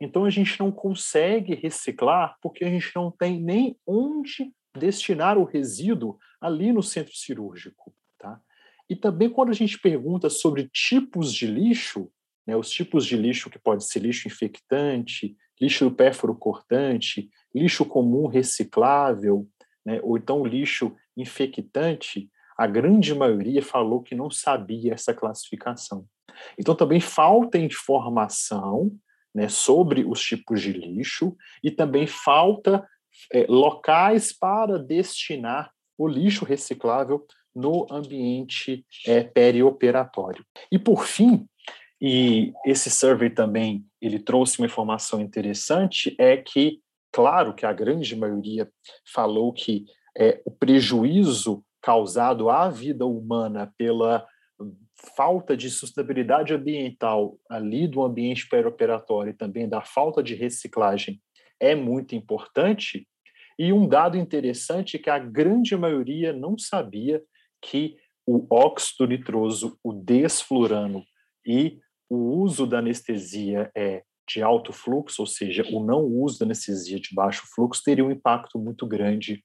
Então 0.02 0.26
a 0.26 0.32
gente 0.32 0.60
não 0.60 0.72
consegue 0.72 1.54
reciclar 1.54 2.36
porque 2.42 2.66
a 2.66 2.70
gente 2.70 2.90
não 2.96 3.12
tem 3.12 3.40
nem 3.40 3.78
onde 3.86 4.52
destinar 4.78 5.38
o 5.38 5.44
resíduo 5.44 6.18
ali 6.40 6.72
no 6.72 6.84
centro 6.84 7.16
cirúrgico. 7.16 7.94
Tá? 8.18 8.40
E 8.90 8.96
também 8.96 9.30
quando 9.30 9.50
a 9.50 9.54
gente 9.54 9.80
pergunta 9.80 10.30
sobre 10.30 10.70
tipos 10.70 11.34
de 11.34 11.48
lixo, 11.48 12.10
né, 12.46 12.56
os 12.56 12.70
tipos 12.70 13.06
de 13.06 13.18
lixo 13.18 13.50
que 13.50 13.60
pode 13.60 13.84
ser 13.84 14.00
lixo 14.00 14.28
infectante, 14.28 15.36
lixo 15.60 15.92
pérfuro 15.92 16.36
cortante, 16.36 17.30
lixo 17.54 17.86
comum 17.86 18.28
reciclável, 18.28 19.48
né, 19.86 20.00
ou 20.04 20.18
então 20.18 20.46
lixo 20.46 20.96
infectante, 21.16 22.30
a 22.58 22.66
grande 22.66 23.14
maioria 23.14 23.62
falou 23.62 24.02
que 24.02 24.16
não 24.16 24.32
sabia 24.32 24.94
essa 24.94 25.14
classificação. 25.14 26.06
Então 26.58 26.76
também 26.76 27.00
falta 27.00 27.58
informação 27.58 28.92
né, 29.34 29.48
sobre 29.48 30.04
os 30.06 30.22
tipos 30.22 30.62
de 30.62 30.74
lixo 30.74 31.36
e 31.64 31.70
também 31.70 32.08
falta 32.08 32.88
é, 33.34 33.46
locais 33.48 34.32
para 34.38 34.78
destinar 34.78 35.72
o 35.98 36.08
lixo 36.08 36.46
reciclável 36.46 37.26
no 37.56 37.88
ambiente 37.92 38.86
é, 39.06 39.24
perioperatório. 39.24 40.46
E 40.72 40.78
por 40.78 41.06
fim, 41.06 41.48
e 42.00 42.54
esse 42.66 42.92
survey 42.92 43.30
também 43.30 43.84
ele 44.00 44.20
trouxe 44.20 44.60
uma 44.60 44.68
informação 44.68 45.20
interessante 45.20 46.16
é 46.20 46.38
que 46.38 46.80
claro 47.12 47.56
que 47.56 47.66
a 47.66 47.74
grande 47.74 48.16
maioria 48.16 48.70
falou 49.12 49.52
que 49.52 49.86
é, 50.16 50.40
o 50.46 50.52
prejuízo 50.52 51.64
causado 51.82 52.50
à 52.50 52.70
vida 52.70 53.06
humana 53.06 53.74
pela 53.78 54.26
falta 55.16 55.56
de 55.56 55.70
sustentabilidade 55.70 56.54
ambiental 56.54 57.38
ali 57.50 57.88
do 57.88 58.04
ambiente 58.04 58.48
perioperatório 58.50 59.32
e 59.32 59.34
também 59.34 59.68
da 59.70 59.82
falta 59.82 60.22
de 60.22 60.36
reciclagem 60.36 61.22
é 61.60 61.76
muito 61.76 62.16
importante. 62.16 63.08
E 63.58 63.74
um 63.74 63.88
dado 63.88 64.18
interessante 64.18 64.98
é 64.98 65.00
que 65.00 65.10
a 65.10 65.20
grande 65.20 65.76
maioria 65.76 66.32
não 66.32 66.58
sabia 66.58 67.22
que 67.62 67.98
o 68.26 68.46
óxido 68.54 69.08
nitroso, 69.08 69.80
o 69.84 69.94
desflurano 69.94 71.04
e 71.46 71.80
o 72.10 72.18
uso 72.40 72.68
da 72.68 72.80
anestesia 72.80 73.72
é 73.76 74.04
de 74.30 74.42
alto 74.42 74.74
fluxo, 74.74 75.22
ou 75.22 75.26
seja, 75.26 75.64
o 75.72 75.84
não 75.84 76.04
uso 76.04 76.40
da 76.40 76.46
anestesia 76.46 77.00
de 77.00 77.16
baixo 77.16 77.44
fluxo, 77.56 77.82
teria 77.84 78.04
um 78.04 78.12
impacto 78.12 78.60
muito 78.60 78.86
grande 78.86 79.44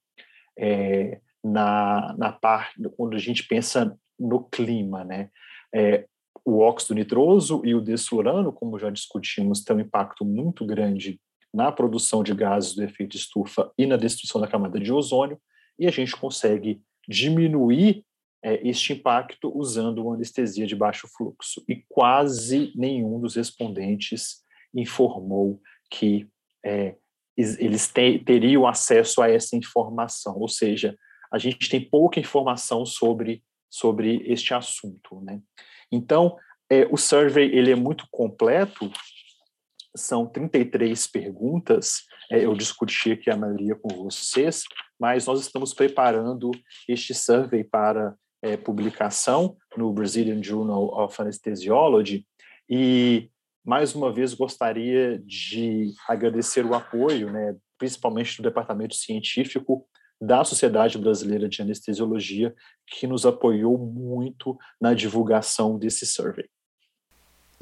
é, 0.58 1.20
na, 1.42 2.14
na 2.18 2.32
parte, 2.32 2.74
quando 2.96 3.14
a 3.14 3.18
gente 3.18 3.46
pensa 3.46 3.96
no 4.18 4.44
clima, 4.44 5.04
né? 5.04 5.30
É, 5.74 6.06
o 6.44 6.58
óxido 6.58 6.94
nitroso 6.94 7.62
e 7.64 7.74
o 7.74 7.80
desflurano, 7.80 8.52
como 8.52 8.78
já 8.78 8.90
discutimos, 8.90 9.62
têm 9.62 9.76
um 9.76 9.80
impacto 9.80 10.24
muito 10.24 10.66
grande 10.66 11.20
na 11.52 11.70
produção 11.70 12.22
de 12.22 12.34
gases 12.34 12.74
do 12.74 12.82
efeito 12.82 13.16
estufa 13.16 13.70
e 13.76 13.86
na 13.86 13.96
destruição 13.96 14.40
da 14.40 14.48
camada 14.48 14.80
de 14.80 14.92
ozônio, 14.92 15.38
e 15.78 15.86
a 15.86 15.90
gente 15.90 16.16
consegue 16.16 16.80
diminuir 17.08 18.04
é, 18.44 18.66
este 18.66 18.94
impacto 18.94 19.52
usando 19.56 20.02
uma 20.02 20.14
anestesia 20.14 20.66
de 20.66 20.74
baixo 20.74 21.08
fluxo. 21.16 21.62
E 21.68 21.84
quase 21.88 22.72
nenhum 22.74 23.20
dos 23.20 23.36
respondentes 23.36 24.42
informou 24.74 25.60
que 25.90 26.26
é, 26.64 26.96
eles 27.36 27.88
te, 27.88 28.18
teriam 28.18 28.66
acesso 28.66 29.22
a 29.22 29.30
essa 29.30 29.56
informação, 29.56 30.38
ou 30.38 30.48
seja, 30.48 30.96
a 31.32 31.38
gente 31.38 31.68
tem 31.68 31.80
pouca 31.80 32.20
informação 32.20 32.84
sobre, 32.84 33.42
sobre 33.70 34.22
este 34.26 34.52
assunto. 34.52 35.20
Né? 35.22 35.40
Então, 35.90 36.36
é, 36.70 36.86
o 36.90 36.96
survey 36.96 37.50
ele 37.54 37.70
é 37.70 37.74
muito 37.74 38.06
completo, 38.10 38.90
são 39.94 40.26
33 40.26 41.06
perguntas, 41.06 42.02
é, 42.30 42.44
eu 42.44 42.54
discuti 42.54 43.12
aqui 43.12 43.30
a 43.30 43.36
maioria 43.36 43.74
com 43.74 44.04
vocês, 44.04 44.64
mas 44.98 45.26
nós 45.26 45.40
estamos 45.40 45.74
preparando 45.74 46.50
este 46.88 47.14
survey 47.14 47.62
para 47.62 48.14
é, 48.40 48.56
publicação 48.56 49.56
no 49.76 49.92
Brazilian 49.92 50.42
Journal 50.42 50.84
of 50.98 51.20
Anesthesiology 51.20 52.26
e 52.68 53.30
mais 53.64 53.94
uma 53.94 54.12
vez 54.12 54.34
gostaria 54.34 55.22
de 55.24 55.92
agradecer 56.08 56.64
o 56.64 56.74
apoio, 56.74 57.30
né, 57.30 57.54
principalmente 57.78 58.36
do 58.36 58.42
departamento 58.42 58.94
científico 58.94 59.86
da 60.20 60.44
Sociedade 60.44 60.98
Brasileira 60.98 61.48
de 61.48 61.62
Anestesiologia, 61.62 62.54
que 62.86 63.06
nos 63.06 63.26
apoiou 63.26 63.76
muito 63.76 64.56
na 64.80 64.94
divulgação 64.94 65.78
desse 65.78 66.06
survey. 66.06 66.48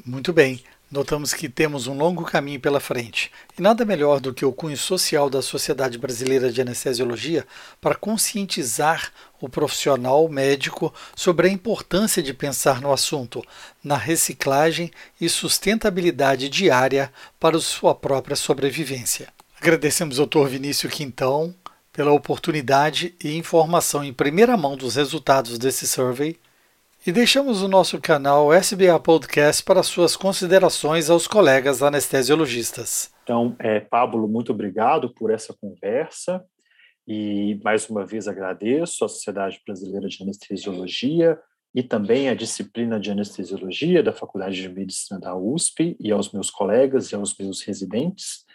Muito 0.05 0.31
bem. 0.31 0.63
Notamos 0.91 1.33
que 1.33 1.47
temos 1.47 1.87
um 1.87 1.97
longo 1.97 2.25
caminho 2.25 2.59
pela 2.59 2.81
frente, 2.81 3.31
e 3.57 3.61
nada 3.61 3.85
melhor 3.85 4.19
do 4.19 4.33
que 4.33 4.43
o 4.43 4.51
cunho 4.51 4.75
social 4.75 5.29
da 5.29 5.41
Sociedade 5.41 5.97
Brasileira 5.97 6.51
de 6.51 6.59
Anestesiologia 6.59 7.47
para 7.79 7.95
conscientizar 7.95 9.09
o 9.39 9.47
profissional 9.47 10.27
médico 10.27 10.93
sobre 11.15 11.47
a 11.47 11.49
importância 11.49 12.21
de 12.21 12.33
pensar 12.33 12.81
no 12.81 12.91
assunto, 12.91 13.41
na 13.81 13.95
reciclagem 13.95 14.91
e 15.19 15.29
sustentabilidade 15.29 16.49
diária 16.49 17.09
para 17.39 17.57
sua 17.61 17.95
própria 17.95 18.35
sobrevivência. 18.35 19.29
Agradecemos 19.61 20.19
ao 20.19 20.25
Dr. 20.25 20.47
Vinícius 20.47 20.93
Quintão 20.93 21.55
pela 21.93 22.11
oportunidade 22.11 23.15
e 23.23 23.37
informação 23.37 24.03
em 24.03 24.11
primeira 24.11 24.57
mão 24.57 24.75
dos 24.75 24.95
resultados 24.95 25.57
desse 25.57 25.87
survey 25.87 26.37
e 27.05 27.11
deixamos 27.11 27.63
o 27.63 27.67
nosso 27.67 27.99
canal 27.99 28.53
SBA 28.53 28.99
Podcast 28.99 29.63
para 29.63 29.81
suas 29.81 30.15
considerações 30.15 31.09
aos 31.09 31.27
colegas 31.27 31.81
anestesiologistas. 31.81 33.11
Então, 33.23 33.55
é, 33.57 33.79
Pablo, 33.79 34.27
muito 34.27 34.51
obrigado 34.51 35.11
por 35.11 35.31
essa 35.31 35.51
conversa 35.59 36.45
e 37.07 37.59
mais 37.63 37.89
uma 37.89 38.05
vez 38.05 38.27
agradeço 38.27 39.03
à 39.03 39.09
Sociedade 39.09 39.59
Brasileira 39.65 40.07
de 40.07 40.21
Anestesiologia 40.21 41.39
e 41.73 41.81
também 41.81 42.29
à 42.29 42.35
disciplina 42.35 42.99
de 42.99 43.09
anestesiologia 43.09 44.03
da 44.03 44.13
Faculdade 44.13 44.61
de 44.61 44.69
Medicina 44.69 45.19
da 45.19 45.35
USP 45.35 45.97
e 45.99 46.11
aos 46.11 46.31
meus 46.31 46.51
colegas 46.51 47.11
e 47.11 47.15
aos 47.15 47.35
meus 47.35 47.63
residentes 47.63 48.45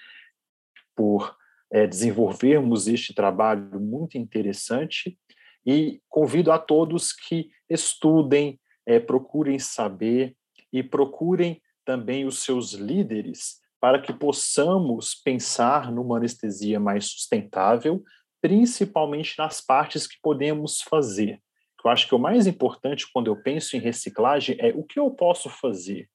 por 0.94 1.36
é, 1.72 1.84
desenvolvermos 1.84 2.86
este 2.86 3.12
trabalho 3.12 3.80
muito 3.80 4.16
interessante 4.16 5.18
e 5.66 6.00
convido 6.08 6.52
a 6.52 6.58
todos 6.58 7.12
que 7.12 7.50
estudem, 7.68 8.60
é, 8.86 9.00
procurem 9.00 9.58
saber 9.58 10.36
e 10.72 10.82
procurem 10.82 11.60
também 11.84 12.24
os 12.24 12.42
seus 12.44 12.72
líderes 12.72 13.60
para 13.80 14.00
que 14.00 14.12
possamos 14.12 15.14
pensar 15.14 15.92
numa 15.92 16.16
anestesia 16.16 16.78
mais 16.78 17.06
sustentável, 17.06 18.02
principalmente 18.40 19.34
nas 19.38 19.60
partes 19.60 20.06
que 20.06 20.16
podemos 20.22 20.80
fazer. 20.82 21.40
Eu 21.84 21.90
acho 21.90 22.08
que 22.08 22.14
o 22.14 22.18
mais 22.18 22.46
importante 22.46 23.06
quando 23.12 23.28
eu 23.28 23.36
penso 23.42 23.76
em 23.76 23.80
reciclagem 23.80 24.56
é 24.58 24.68
o 24.74 24.82
que 24.82 24.98
eu 24.98 25.10
posso 25.10 25.48
fazer. 25.48 26.08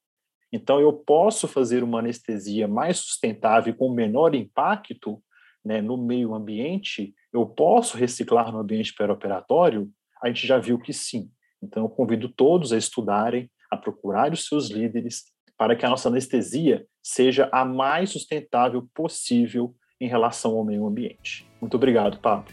Então, 0.51 0.81
eu 0.81 0.91
posso 0.91 1.47
fazer 1.47 1.81
uma 1.81 1.99
anestesia 1.99 2.67
mais 2.67 2.97
sustentável 2.97 3.73
com 3.73 3.89
menor 3.89 4.35
impacto 4.35 5.23
né, 5.63 5.81
no 5.81 5.95
meio 5.95 6.33
ambiente, 6.35 7.13
eu 7.33 7.45
posso 7.45 7.97
reciclar 7.97 8.51
no 8.51 8.59
ambiente 8.59 8.93
perioperatório? 8.93 9.89
A 10.21 10.27
gente 10.27 10.45
já 10.45 10.57
viu 10.57 10.77
que 10.77 10.93
sim. 10.93 11.29
Então, 11.63 11.83
eu 11.83 11.89
convido 11.89 12.27
todos 12.29 12.73
a 12.73 12.77
estudarem, 12.77 13.49
a 13.69 13.77
procurar 13.77 14.33
os 14.33 14.45
seus 14.45 14.69
líderes, 14.69 15.23
para 15.57 15.75
que 15.75 15.85
a 15.85 15.89
nossa 15.89 16.09
anestesia 16.09 16.85
seja 17.03 17.49
a 17.51 17.63
mais 17.63 18.09
sustentável 18.09 18.87
possível 18.93 19.75
em 19.99 20.07
relação 20.07 20.57
ao 20.57 20.65
meio 20.65 20.85
ambiente. 20.87 21.47
Muito 21.61 21.75
obrigado, 21.75 22.19
Pablo. 22.19 22.51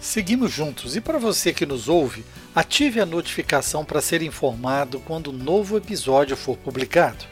Seguimos 0.00 0.50
juntos 0.50 0.96
e 0.96 1.00
para 1.00 1.18
você 1.18 1.52
que 1.52 1.66
nos 1.66 1.86
ouve, 1.86 2.24
ative 2.54 3.00
a 3.00 3.06
notificação 3.06 3.84
para 3.84 4.00
ser 4.00 4.22
informado 4.22 4.98
quando 5.00 5.30
um 5.30 5.34
novo 5.34 5.76
episódio 5.76 6.38
for 6.38 6.56
publicado. 6.56 7.22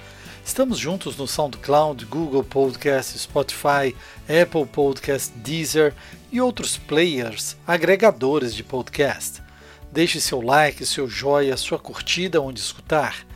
Estamos 0.44 0.78
juntos 0.78 1.16
no 1.16 1.26
SoundCloud, 1.26 2.04
Google 2.04 2.44
Podcast, 2.44 3.18
Spotify, 3.18 3.96
Apple 4.24 4.66
Podcast, 4.66 5.32
Deezer 5.38 5.94
e 6.30 6.40
outros 6.40 6.76
players 6.76 7.56
agregadores 7.66 8.54
de 8.54 8.62
podcast. 8.62 9.42
Deixe 9.90 10.20
seu 10.20 10.40
like, 10.40 10.84
seu 10.84 11.08
joia, 11.08 11.56
sua 11.56 11.78
curtida 11.78 12.40
onde 12.40 12.60
escutar. 12.60 13.26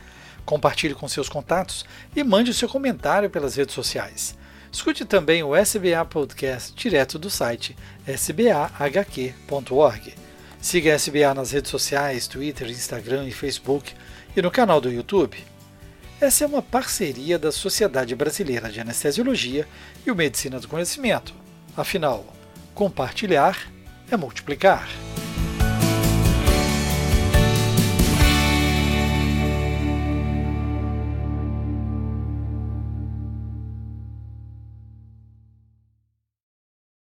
Compartilhe 0.45 0.93
com 0.93 1.07
seus 1.07 1.29
contatos 1.29 1.85
e 2.15 2.23
mande 2.23 2.53
seu 2.53 2.69
comentário 2.69 3.29
pelas 3.29 3.55
redes 3.55 3.73
sociais. 3.73 4.37
Escute 4.71 5.05
também 5.05 5.43
o 5.43 5.55
SBA 5.55 6.03
Podcast 6.09 6.73
direto 6.75 7.19
do 7.19 7.29
site 7.29 7.75
sbahq.org. 8.07 9.33
Siga 10.59 10.93
a 10.93 10.95
SBA 10.95 11.33
nas 11.33 11.51
redes 11.51 11.69
sociais, 11.69 12.27
Twitter, 12.27 12.69
Instagram 12.69 13.27
e 13.27 13.31
Facebook 13.31 13.93
e 14.35 14.41
no 14.41 14.49
canal 14.49 14.79
do 14.79 14.91
YouTube. 14.91 15.37
Essa 16.19 16.45
é 16.45 16.47
uma 16.47 16.61
parceria 16.61 17.37
da 17.37 17.51
Sociedade 17.51 18.15
Brasileira 18.15 18.69
de 18.69 18.79
Anestesiologia 18.79 19.67
e 20.05 20.11
o 20.11 20.15
Medicina 20.15 20.59
do 20.59 20.67
Conhecimento. 20.67 21.35
Afinal, 21.75 22.33
compartilhar 22.73 23.57
é 24.11 24.17
multiplicar. 24.17 24.87